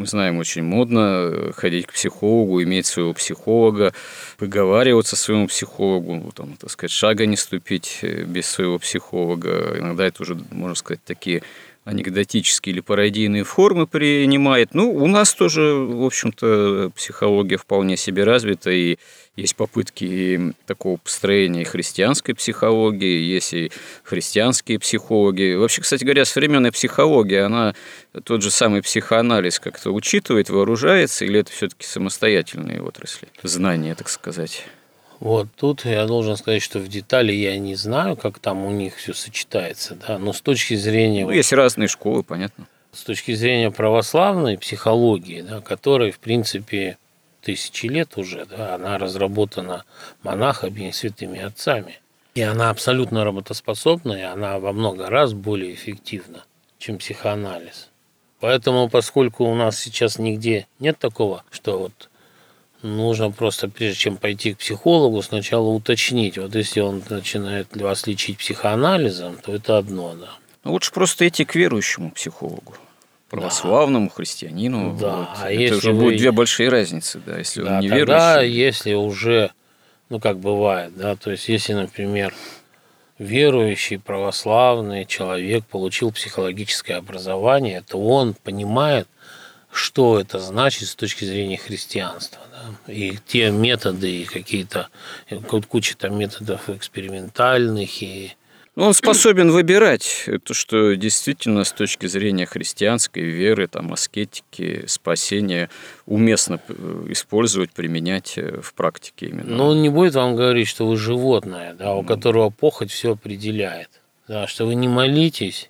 мы 0.00 0.06
знаем, 0.06 0.38
очень 0.38 0.62
модно 0.62 1.28
э, 1.30 1.52
ходить 1.54 1.86
к 1.86 1.92
психологу, 1.92 2.62
иметь 2.62 2.86
своего 2.86 3.12
психолога, 3.12 3.92
выговариваться 4.38 5.14
своему 5.14 5.46
психологу, 5.46 6.14
ну, 6.14 6.30
там, 6.32 6.56
так 6.56 6.70
сказать, 6.70 6.90
шага 6.90 7.26
не 7.26 7.36
ступить 7.36 7.98
э, 8.00 8.24
без 8.24 8.46
своего 8.46 8.78
психолога. 8.78 9.76
Иногда 9.78 10.06
это 10.06 10.22
уже, 10.22 10.38
можно 10.50 10.74
сказать, 10.74 11.04
такие 11.04 11.42
анекдотические 11.84 12.74
или 12.74 12.80
пародийные 12.80 13.44
формы 13.44 13.86
принимает. 13.86 14.74
Ну, 14.74 14.92
у 14.92 15.06
нас 15.06 15.32
тоже, 15.32 15.74
в 15.74 16.04
общем-то, 16.04 16.92
психология 16.94 17.56
вполне 17.56 17.96
себе 17.96 18.24
развита, 18.24 18.70
и 18.70 18.98
есть 19.36 19.56
попытки 19.56 20.54
такого 20.66 20.98
построения 20.98 21.64
христианской 21.64 22.34
психологии, 22.34 23.22
есть 23.22 23.54
и 23.54 23.72
христианские 24.04 24.78
психологи. 24.78 25.54
Вообще, 25.54 25.80
кстати 25.80 26.04
говоря, 26.04 26.24
современная 26.24 26.72
психология, 26.72 27.42
она 27.42 27.74
тот 28.24 28.42
же 28.42 28.50
самый 28.50 28.82
психоанализ 28.82 29.58
как-то 29.58 29.90
учитывает, 29.90 30.50
вооружается, 30.50 31.24
или 31.24 31.40
это 31.40 31.50
все-таки 31.50 31.86
самостоятельные 31.86 32.82
отрасли, 32.82 33.28
знания, 33.42 33.94
так 33.94 34.08
сказать? 34.08 34.64
Вот 35.20 35.48
тут 35.54 35.84
я 35.84 36.06
должен 36.06 36.36
сказать, 36.38 36.62
что 36.62 36.78
в 36.78 36.88
детали 36.88 37.32
я 37.32 37.58
не 37.58 37.74
знаю, 37.74 38.16
как 38.16 38.38
там 38.38 38.64
у 38.64 38.70
них 38.70 38.96
все 38.96 39.12
сочетается, 39.12 39.94
да, 39.94 40.18
но 40.18 40.32
с 40.32 40.40
точки 40.40 40.74
зрения... 40.74 41.26
Ну, 41.26 41.30
есть 41.30 41.52
разные 41.52 41.88
школы, 41.88 42.22
понятно. 42.22 42.66
С 42.92 43.04
точки 43.04 43.34
зрения 43.34 43.70
православной 43.70 44.56
психологии, 44.56 45.42
да, 45.42 45.60
которая, 45.60 46.10
в 46.10 46.18
принципе, 46.18 46.96
тысячи 47.42 47.86
лет 47.86 48.16
уже, 48.16 48.46
да, 48.46 48.74
она 48.74 48.96
разработана 48.96 49.84
монахами 50.22 50.88
и 50.88 50.92
святыми 50.92 51.40
отцами. 51.40 52.00
И 52.34 52.40
она 52.40 52.70
абсолютно 52.70 53.22
работоспособна, 53.22 54.14
и 54.14 54.22
она 54.22 54.58
во 54.58 54.72
много 54.72 55.10
раз 55.10 55.34
более 55.34 55.74
эффективна, 55.74 56.44
чем 56.78 56.96
психоанализ. 56.96 57.88
Поэтому, 58.40 58.88
поскольку 58.88 59.44
у 59.44 59.54
нас 59.54 59.78
сейчас 59.78 60.18
нигде 60.18 60.66
нет 60.78 60.98
такого, 60.98 61.44
что 61.50 61.78
вот 61.78 62.09
нужно 62.82 63.30
просто, 63.30 63.68
прежде 63.68 63.98
чем 63.98 64.16
пойти 64.16 64.54
к 64.54 64.58
психологу, 64.58 65.22
сначала 65.22 65.68
уточнить. 65.68 66.38
Вот 66.38 66.54
если 66.54 66.80
он 66.80 67.02
начинает 67.08 67.74
вас 67.76 68.06
лечить 68.06 68.38
психоанализом, 68.38 69.36
то 69.36 69.54
это 69.54 69.78
одно, 69.78 70.14
да. 70.14 70.30
Ну, 70.64 70.72
лучше 70.72 70.92
просто 70.92 71.26
идти 71.26 71.44
к 71.44 71.54
верующему 71.54 72.10
психологу 72.10 72.74
православному 73.30 74.08
да. 74.08 74.14
христианину. 74.14 74.96
Да. 75.00 75.16
Вот. 75.16 75.28
А 75.40 75.52
это 75.52 75.76
уже 75.76 75.92
вы... 75.92 76.04
будет 76.04 76.18
две 76.18 76.32
большие 76.32 76.68
разницы, 76.68 77.20
да, 77.24 77.38
если 77.38 77.62
да, 77.62 77.76
он 77.76 77.80
не 77.80 77.88
тогда, 77.88 78.42
если 78.42 78.94
уже, 78.94 79.52
ну 80.08 80.20
как 80.20 80.38
бывает, 80.38 80.96
да, 80.96 81.16
то 81.16 81.30
есть 81.30 81.48
если, 81.48 81.72
например, 81.72 82.34
верующий 83.18 83.98
православный 83.98 85.06
человек 85.06 85.64
получил 85.66 86.10
психологическое 86.10 86.94
образование, 86.94 87.82
то 87.86 87.98
он 87.98 88.34
понимает, 88.34 89.06
что 89.70 90.18
это 90.18 90.40
значит 90.40 90.88
с 90.88 90.94
точки 90.94 91.24
зрения 91.24 91.56
христианства. 91.56 92.39
И 92.86 93.18
те 93.26 93.50
методы, 93.50 94.22
и 94.22 94.24
какие-то, 94.24 94.88
куча 95.68 95.96
там 95.96 96.18
методов 96.18 96.68
экспериментальных, 96.68 98.02
и 98.02 98.32
ну, 98.76 98.86
он 98.86 98.94
способен 98.94 99.50
выбирать 99.50 100.28
то, 100.44 100.54
что 100.54 100.94
действительно 100.94 101.64
с 101.64 101.72
точки 101.72 102.06
зрения 102.06 102.46
христианской 102.46 103.24
веры, 103.24 103.66
там, 103.66 103.92
аскетики, 103.92 104.84
спасения 104.86 105.68
уместно 106.06 106.60
э, 106.68 107.06
использовать, 107.08 107.72
применять 107.72 108.38
э, 108.38 108.60
в 108.62 108.72
практике 108.74 109.26
именно. 109.26 109.56
Но 109.56 109.68
он 109.68 109.82
не 109.82 109.88
будет 109.88 110.14
вам 110.14 110.36
говорить, 110.36 110.68
что 110.68 110.86
вы 110.86 110.96
животное, 110.96 111.74
да, 111.74 111.94
у 111.94 112.04
которого 112.04 112.50
похоть 112.50 112.92
все 112.92 113.12
определяет. 113.12 113.90
Да, 114.28 114.46
что 114.46 114.66
вы 114.66 114.76
не 114.76 114.86
молитесь, 114.86 115.69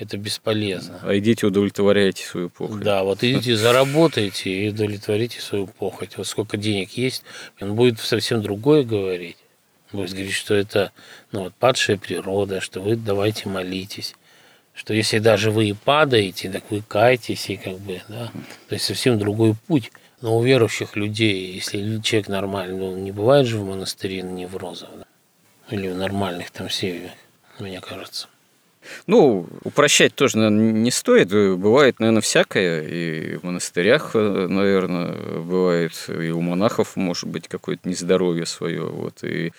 это 0.00 0.16
бесполезно. 0.16 0.98
А 1.02 1.16
идите 1.18 1.46
удовлетворяйте 1.46 2.24
свою 2.24 2.48
похоть. 2.48 2.80
Да, 2.80 3.04
вот 3.04 3.22
идите 3.22 3.54
заработайте 3.54 4.50
и 4.50 4.70
удовлетворите 4.70 5.40
свою 5.40 5.66
похоть. 5.66 6.16
Вот 6.16 6.26
сколько 6.26 6.56
денег 6.56 6.92
есть, 6.92 7.22
он 7.60 7.74
будет 7.74 8.00
совсем 8.00 8.40
другое 8.40 8.82
говорить. 8.82 9.36
Будет 9.92 10.12
говорить, 10.12 10.32
что 10.32 10.54
это 10.54 10.92
ну, 11.32 11.44
вот, 11.44 11.54
падшая 11.54 11.98
природа, 11.98 12.62
что 12.62 12.80
вы 12.80 12.96
давайте 12.96 13.48
молитесь. 13.48 14.14
Что 14.72 14.94
если 14.94 15.18
даже 15.18 15.50
вы 15.50 15.68
и 15.68 15.74
падаете, 15.74 16.50
так 16.50 16.64
вы 16.70 16.80
кайтесь, 16.80 17.50
и 17.50 17.56
как 17.56 17.78
бы, 17.80 18.00
да, 18.08 18.32
то 18.68 18.74
есть 18.74 18.86
совсем 18.86 19.18
другой 19.18 19.54
путь. 19.66 19.92
Но 20.22 20.38
у 20.38 20.42
верующих 20.42 20.96
людей, 20.96 21.52
если 21.52 22.00
человек 22.00 22.28
нормальный, 22.28 22.78
ну, 22.78 22.96
не 22.96 23.12
бывает 23.12 23.46
же 23.46 23.58
в 23.58 23.66
монастыре 23.66 24.22
неврозов, 24.22 24.88
да? 24.96 25.04
или 25.70 25.88
в 25.88 25.96
нормальных 25.96 26.50
там 26.50 26.70
семьях, 26.70 27.12
мне 27.58 27.80
кажется. 27.80 28.28
Ну, 29.06 29.46
упрощать 29.64 30.14
тоже, 30.14 30.38
наверное, 30.38 30.72
не 30.72 30.90
стоит. 30.90 31.28
Бывает, 31.30 32.00
наверное, 32.00 32.22
всякое. 32.22 32.82
И 32.82 33.36
в 33.36 33.44
монастырях, 33.44 34.14
наверное, 34.14 35.14
бывает, 35.40 35.92
и 36.08 36.30
у 36.30 36.40
монахов 36.40 36.96
может 36.96 37.28
быть 37.28 37.48
какое-то 37.48 37.88
нездоровье 37.88 38.46
свое. 38.46 38.84
Вот, 38.84 39.22
и 39.22 39.52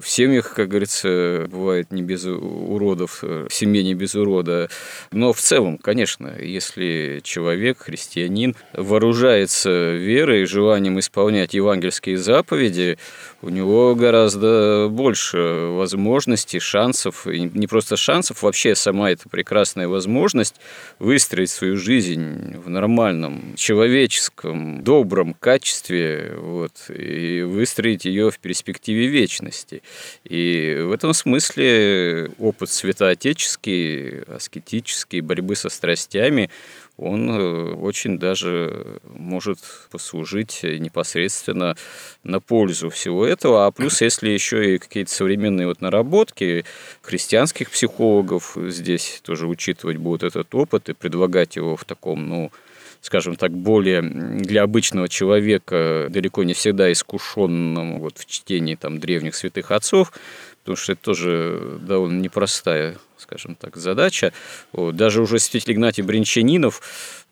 в 0.00 0.10
семьях, 0.10 0.54
как 0.54 0.68
говорится, 0.68 1.46
бывает 1.48 1.92
не 1.92 2.02
без 2.02 2.24
уродов, 2.24 3.22
в 3.22 3.48
семье 3.48 3.84
не 3.84 3.94
без 3.94 4.16
урода. 4.16 4.68
Но 5.12 5.32
в 5.32 5.40
целом, 5.40 5.78
конечно, 5.78 6.34
если 6.36 7.20
человек, 7.22 7.78
христианин, 7.78 8.56
вооружается 8.72 9.92
верой 9.92 10.46
желанием 10.46 10.98
исполнять 10.98 11.54
евангельские 11.54 12.18
заповеди, 12.18 12.98
у 13.44 13.50
него 13.50 13.94
гораздо 13.94 14.88
больше 14.90 15.38
возможностей, 15.38 16.60
шансов, 16.60 17.26
и 17.26 17.40
не 17.40 17.66
просто 17.66 17.96
шансов, 17.96 18.42
вообще 18.42 18.74
сама 18.74 19.10
эта 19.10 19.28
прекрасная 19.28 19.86
возможность 19.86 20.54
выстроить 20.98 21.50
свою 21.50 21.76
жизнь 21.76 22.56
в 22.56 22.70
нормальном, 22.70 23.54
человеческом, 23.56 24.82
добром 24.82 25.34
качестве, 25.34 26.34
вот, 26.38 26.72
и 26.88 27.42
выстроить 27.42 28.06
ее 28.06 28.30
в 28.30 28.38
перспективе 28.38 29.08
вечности. 29.08 29.82
И 30.24 30.78
в 30.80 30.92
этом 30.92 31.12
смысле 31.12 32.30
опыт 32.38 32.70
святоотеческий, 32.70 34.22
аскетический, 34.22 35.20
борьбы 35.20 35.54
со 35.54 35.68
страстями, 35.68 36.50
он 36.96 37.28
э, 37.30 37.72
очень 37.74 38.18
даже 38.18 39.00
может 39.04 39.58
послужить 39.90 40.60
непосредственно 40.62 41.76
на 42.22 42.40
пользу 42.40 42.88
всего 42.90 43.26
этого. 43.26 43.66
А 43.66 43.70
плюс, 43.72 44.00
если 44.00 44.28
еще 44.30 44.74
и 44.74 44.78
какие-то 44.78 45.10
современные 45.10 45.66
вот 45.66 45.80
наработки 45.80 46.64
христианских 47.02 47.70
психологов 47.70 48.56
здесь 48.56 49.20
тоже 49.24 49.46
учитывать 49.48 49.96
будут 49.96 50.22
этот 50.22 50.54
опыт 50.54 50.88
и 50.88 50.94
предлагать 50.94 51.56
его 51.56 51.76
в 51.76 51.84
таком, 51.84 52.28
ну, 52.28 52.52
скажем 53.00 53.36
так, 53.36 53.52
более 53.52 54.00
для 54.00 54.62
обычного 54.62 55.08
человека, 55.08 56.06
далеко 56.10 56.44
не 56.44 56.54
всегда 56.54 56.90
искушенным 56.92 57.98
вот, 57.98 58.18
в 58.18 58.26
чтении 58.26 58.76
там, 58.76 58.98
древних 59.00 59.34
святых 59.34 59.72
отцов, 59.72 60.12
потому 60.60 60.76
что 60.76 60.92
это 60.92 61.02
тоже 61.02 61.78
довольно 61.82 62.20
непростая, 62.20 62.96
скажем 63.24 63.54
так, 63.54 63.76
задача. 63.76 64.32
Даже 64.72 65.22
уже 65.22 65.38
святитель 65.38 65.72
Игнатий 65.72 66.02
Бринчанинов, 66.02 66.82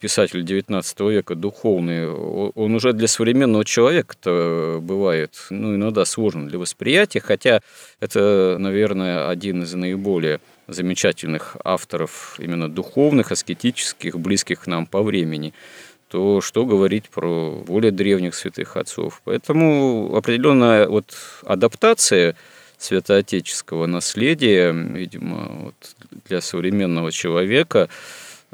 писатель 0.00 0.42
XIX 0.42 1.12
века, 1.12 1.34
духовный, 1.34 2.08
он 2.08 2.74
уже 2.74 2.92
для 2.92 3.08
современного 3.08 3.64
человека 3.64 4.80
бывает 4.80 5.46
ну, 5.50 5.76
иногда 5.76 6.04
сложен 6.04 6.48
для 6.48 6.58
восприятия, 6.58 7.20
хотя 7.20 7.60
это, 8.00 8.56
наверное, 8.58 9.28
один 9.28 9.62
из 9.62 9.74
наиболее 9.74 10.40
замечательных 10.66 11.56
авторов 11.62 12.36
именно 12.38 12.68
духовных, 12.68 13.30
аскетических, 13.30 14.18
близких 14.18 14.62
к 14.62 14.66
нам 14.66 14.86
по 14.86 15.02
времени, 15.02 15.52
то 16.08 16.40
что 16.40 16.64
говорить 16.64 17.08
про 17.10 17.62
более 17.66 17.90
древних 17.90 18.34
святых 18.34 18.76
отцов. 18.76 19.20
Поэтому 19.24 20.14
определенная 20.16 20.88
вот 20.88 21.14
адаптация 21.44 22.34
святоотеческого 22.82 23.86
наследия, 23.86 24.72
видимо, 24.72 25.48
вот 25.64 25.96
для 26.26 26.40
современного 26.40 27.12
человека 27.12 27.88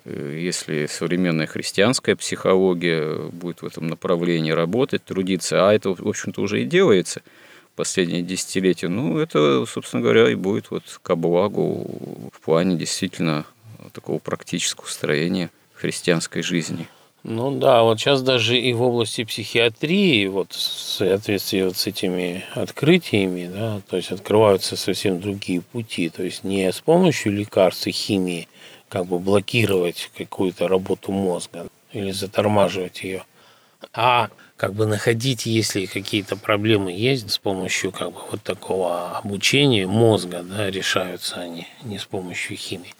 Э, 0.04 0.38
если 0.38 0.86
современная 0.86 1.46
христианская 1.46 2.16
психология 2.16 3.14
будет 3.30 3.62
в 3.62 3.66
этом 3.66 3.86
направлении 3.88 4.50
работать, 4.50 5.04
трудиться, 5.04 5.68
а 5.68 5.74
это, 5.74 5.90
в 5.90 6.08
общем-то, 6.08 6.40
уже 6.40 6.62
и 6.62 6.66
делается 6.66 7.22
последние 7.76 8.22
десятилетия, 8.22 8.88
ну, 8.88 9.18
это, 9.18 9.64
собственно 9.66 10.02
говоря, 10.02 10.28
и 10.30 10.34
будет 10.34 10.70
вот 10.70 10.82
ко 11.02 11.14
благу 11.14 12.30
в 12.32 12.40
плане 12.40 12.76
действительно 12.76 13.44
такого 13.92 14.18
практического 14.18 14.86
строения 14.86 15.50
христианской 15.74 16.42
жизни. 16.42 16.88
Ну 17.24 17.50
да, 17.58 17.82
вот 17.82 17.98
сейчас 17.98 18.22
даже 18.22 18.58
и 18.58 18.72
в 18.72 18.82
области 18.82 19.24
психиатрии, 19.24 20.26
вот 20.26 20.52
в 20.52 20.60
соответствии 20.60 21.62
вот 21.62 21.76
с 21.76 21.86
этими 21.86 22.44
открытиями, 22.54 23.50
да, 23.52 23.80
то 23.90 23.96
есть 23.96 24.12
открываются 24.12 24.76
совсем 24.76 25.20
другие 25.20 25.60
пути, 25.60 26.08
то 26.10 26.22
есть 26.22 26.44
не 26.44 26.70
с 26.72 26.80
помощью 26.80 27.32
лекарств 27.32 27.86
и 27.88 27.90
химии 27.90 28.48
как 28.88 29.06
бы 29.06 29.18
блокировать 29.18 30.10
какую-то 30.16 30.68
работу 30.68 31.10
мозга 31.10 31.66
или 31.92 32.12
затормаживать 32.12 33.02
ее, 33.02 33.24
а 33.92 34.28
как 34.56 34.74
бы 34.74 34.86
находить, 34.86 35.44
если 35.44 35.86
какие-то 35.86 36.36
проблемы 36.36 36.92
есть, 36.92 37.30
с 37.30 37.38
помощью 37.38 37.92
как 37.92 38.12
бы 38.12 38.20
вот 38.30 38.42
такого 38.42 39.18
обучения 39.18 39.86
мозга, 39.86 40.42
да, 40.42 40.70
решаются 40.70 41.40
они, 41.40 41.66
не 41.82 41.98
с 41.98 42.04
помощью 42.04 42.56
химии. 42.56 42.94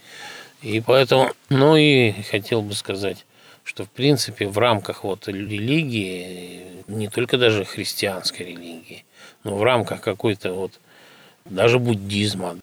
И 0.61 0.81
поэтому, 0.81 1.31
ну 1.51 1.77
и 1.77 2.12
хотел 2.23 2.62
бы 2.62 2.75
сказать, 2.75 3.25
что 3.69 3.85
в 3.85 3.91
принципе 3.91 4.49
в 4.49 4.57
рамках 4.57 5.05
вот 5.05 5.29
религии, 5.29 6.62
не 6.87 7.09
только 7.09 7.37
даже 7.37 7.66
христианской 7.66 8.47
религии, 8.47 9.05
но 9.45 9.57
в 9.57 9.62
рамках 9.62 10.01
какой-то 10.01 10.55
вот 10.55 10.73
даже 11.45 11.79
буддизма, 11.79 12.57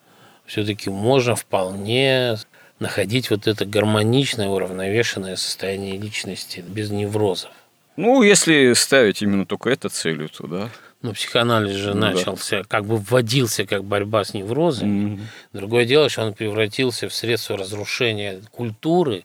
все-таки 0.46 0.90
можно 0.90 1.36
вполне 1.36 2.38
находить 2.80 3.30
вот 3.30 3.46
это 3.46 3.64
гармоничное, 3.64 4.48
уравновешенное 4.48 5.36
состояние 5.36 5.96
личности 5.96 6.64
без 6.66 6.90
неврозов. 6.90 7.52
Ну, 7.96 8.24
если 8.24 8.72
ставить 8.72 9.22
именно 9.22 9.46
только 9.46 9.70
эту 9.70 9.88
целью, 9.88 10.28
то 10.28 10.48
да. 10.48 10.70
Ну, 11.02 11.12
психоанализ 11.12 11.76
же 11.76 11.94
ну, 11.94 12.00
начался, 12.00 12.58
да. 12.58 12.64
как 12.64 12.84
бы 12.84 12.96
вводился 12.96 13.64
как 13.64 13.84
борьба 13.84 14.24
с 14.24 14.34
неврозами. 14.34 15.10
Mm-hmm. 15.10 15.20
Другое 15.52 15.84
дело, 15.84 16.08
что 16.08 16.22
он 16.22 16.34
превратился 16.34 17.08
в 17.08 17.14
средство 17.14 17.56
разрушения 17.56 18.40
культуры 18.50 19.24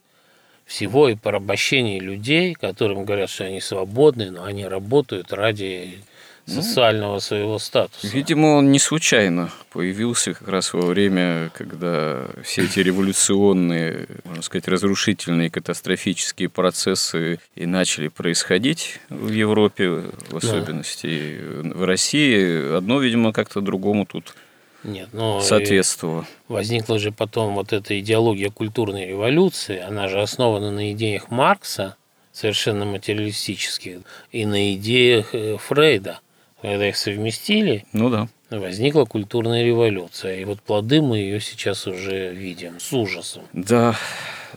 всего 0.71 1.09
и 1.09 1.15
порабощения 1.15 1.99
людей, 1.99 2.53
которым 2.53 3.03
говорят, 3.03 3.29
что 3.29 3.43
они 3.43 3.59
свободны, 3.59 4.31
но 4.31 4.45
они 4.45 4.65
работают 4.65 5.33
ради 5.33 5.99
ну, 6.47 6.53
социального 6.61 7.19
своего 7.19 7.59
статуса. 7.59 8.07
Видимо, 8.07 8.47
он 8.55 8.71
не 8.71 8.79
случайно 8.79 9.51
появился 9.73 10.33
как 10.33 10.47
раз 10.47 10.73
во 10.73 10.85
время, 10.85 11.51
когда 11.53 12.25
все 12.41 12.63
эти 12.63 12.79
революционные, 12.79 14.07
можно 14.23 14.43
сказать, 14.43 14.69
разрушительные, 14.69 15.49
катастрофические 15.49 16.47
процессы 16.47 17.39
и 17.55 17.65
начали 17.65 18.07
происходить 18.07 19.01
в 19.09 19.29
Европе, 19.29 20.03
в 20.29 20.37
особенности 20.37 21.41
да. 21.63 21.69
в 21.75 21.83
России. 21.83 22.77
Одно, 22.77 23.01
видимо, 23.01 23.33
как-то 23.33 23.59
другому 23.59 24.05
тут 24.05 24.35
нет, 24.83 25.09
но 25.13 25.41
соответствовало. 25.41 26.25
Возникла 26.47 26.99
же 26.99 27.11
потом 27.11 27.55
вот 27.55 27.73
эта 27.73 27.99
идеология 27.99 28.49
культурной 28.49 29.07
революции, 29.07 29.79
она 29.79 30.07
же 30.07 30.21
основана 30.21 30.71
на 30.71 30.91
идеях 30.91 31.29
Маркса, 31.29 31.95
совершенно 32.31 32.85
материалистических, 32.85 33.99
и 34.31 34.45
на 34.45 34.73
идеях 34.73 35.33
э, 35.33 35.57
Фрейда– 35.57 36.19
когда 36.61 36.87
их 36.87 36.95
совместили, 36.95 37.85
ну 37.91 38.09
да. 38.09 38.27
возникла 38.49 39.05
культурная 39.05 39.63
революция. 39.63 40.39
И 40.39 40.45
вот 40.45 40.61
плоды 40.61 41.01
мы 41.01 41.17
ее 41.17 41.39
сейчас 41.39 41.87
уже 41.87 42.33
видим 42.33 42.79
с 42.79 42.93
ужасом. 42.93 43.43
Да, 43.53 43.95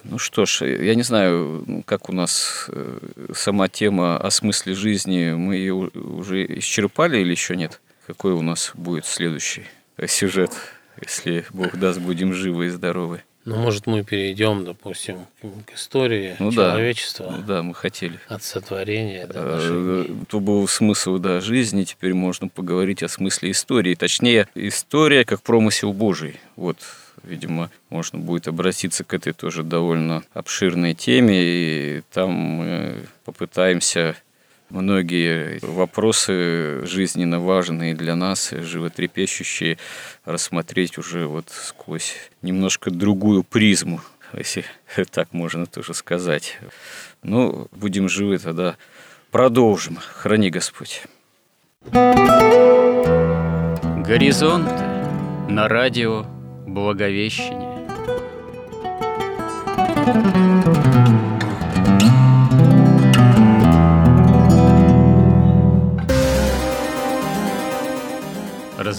ну 0.04 0.18
что 0.18 0.44
ж, 0.44 0.62
я 0.66 0.94
не 0.94 1.02
знаю, 1.02 1.82
как 1.86 2.08
у 2.10 2.12
нас 2.12 2.66
э, 2.68 2.98
сама 3.34 3.68
тема 3.68 4.18
о 4.18 4.30
смысле 4.30 4.74
жизни, 4.74 5.32
мы 5.32 5.56
ее 5.56 5.74
уже 5.74 6.44
исчерпали 6.58 7.18
или 7.18 7.30
еще 7.30 7.56
нет? 7.56 7.80
Какой 8.06 8.32
у 8.32 8.42
нас 8.42 8.72
будет 8.74 9.06
следующий 9.06 9.64
сюжет, 10.06 10.50
если 11.00 11.44
Бог 11.50 11.76
даст, 11.76 12.00
будем 12.00 12.34
живы 12.34 12.66
и 12.66 12.70
здоровы? 12.70 13.22
Ну, 13.44 13.56
может, 13.56 13.86
мы 13.86 14.02
перейдем, 14.02 14.64
допустим, 14.64 15.26
к 15.66 15.74
истории 15.74 16.34
ну, 16.38 16.50
человечества. 16.50 17.26
Да. 17.26 17.36
Ну, 17.36 17.42
да, 17.42 17.62
мы 17.62 17.74
хотели. 17.74 18.18
От 18.28 18.42
сотворения 18.42 19.26
до 19.26 19.42
нашей... 19.42 20.26
То 20.28 20.40
был 20.40 20.66
смысл 20.66 21.18
да, 21.18 21.40
жизни, 21.42 21.84
теперь 21.84 22.14
можно 22.14 22.48
поговорить 22.48 23.02
о 23.02 23.08
смысле 23.08 23.50
истории. 23.50 23.94
Точнее, 23.96 24.48
история 24.54 25.26
как 25.26 25.42
промысел 25.42 25.92
Божий. 25.92 26.40
Вот, 26.56 26.78
видимо, 27.22 27.70
можно 27.90 28.18
будет 28.18 28.48
обратиться 28.48 29.04
к 29.04 29.12
этой 29.12 29.34
тоже 29.34 29.62
довольно 29.62 30.24
обширной 30.32 30.94
теме, 30.94 31.38
и 31.42 32.02
там 32.14 32.30
мы 32.30 33.06
попытаемся 33.26 34.16
многие 34.70 35.58
вопросы 35.62 36.84
жизненно 36.84 37.40
важные 37.40 37.94
для 37.94 38.16
нас, 38.16 38.50
животрепещущие, 38.50 39.78
рассмотреть 40.24 40.98
уже 40.98 41.26
вот 41.26 41.48
сквозь 41.50 42.14
немножко 42.42 42.90
другую 42.90 43.44
призму, 43.44 44.00
если 44.32 44.64
так 45.10 45.32
можно 45.32 45.66
тоже 45.66 45.94
сказать. 45.94 46.58
Ну, 47.22 47.68
будем 47.72 48.08
живы 48.08 48.38
тогда. 48.38 48.76
Продолжим. 49.30 49.96
Храни 49.96 50.50
Господь. 50.50 51.02
Горизонт 54.06 54.68
на 55.48 55.68
радио 55.68 56.24
Благовещение. 56.66 57.74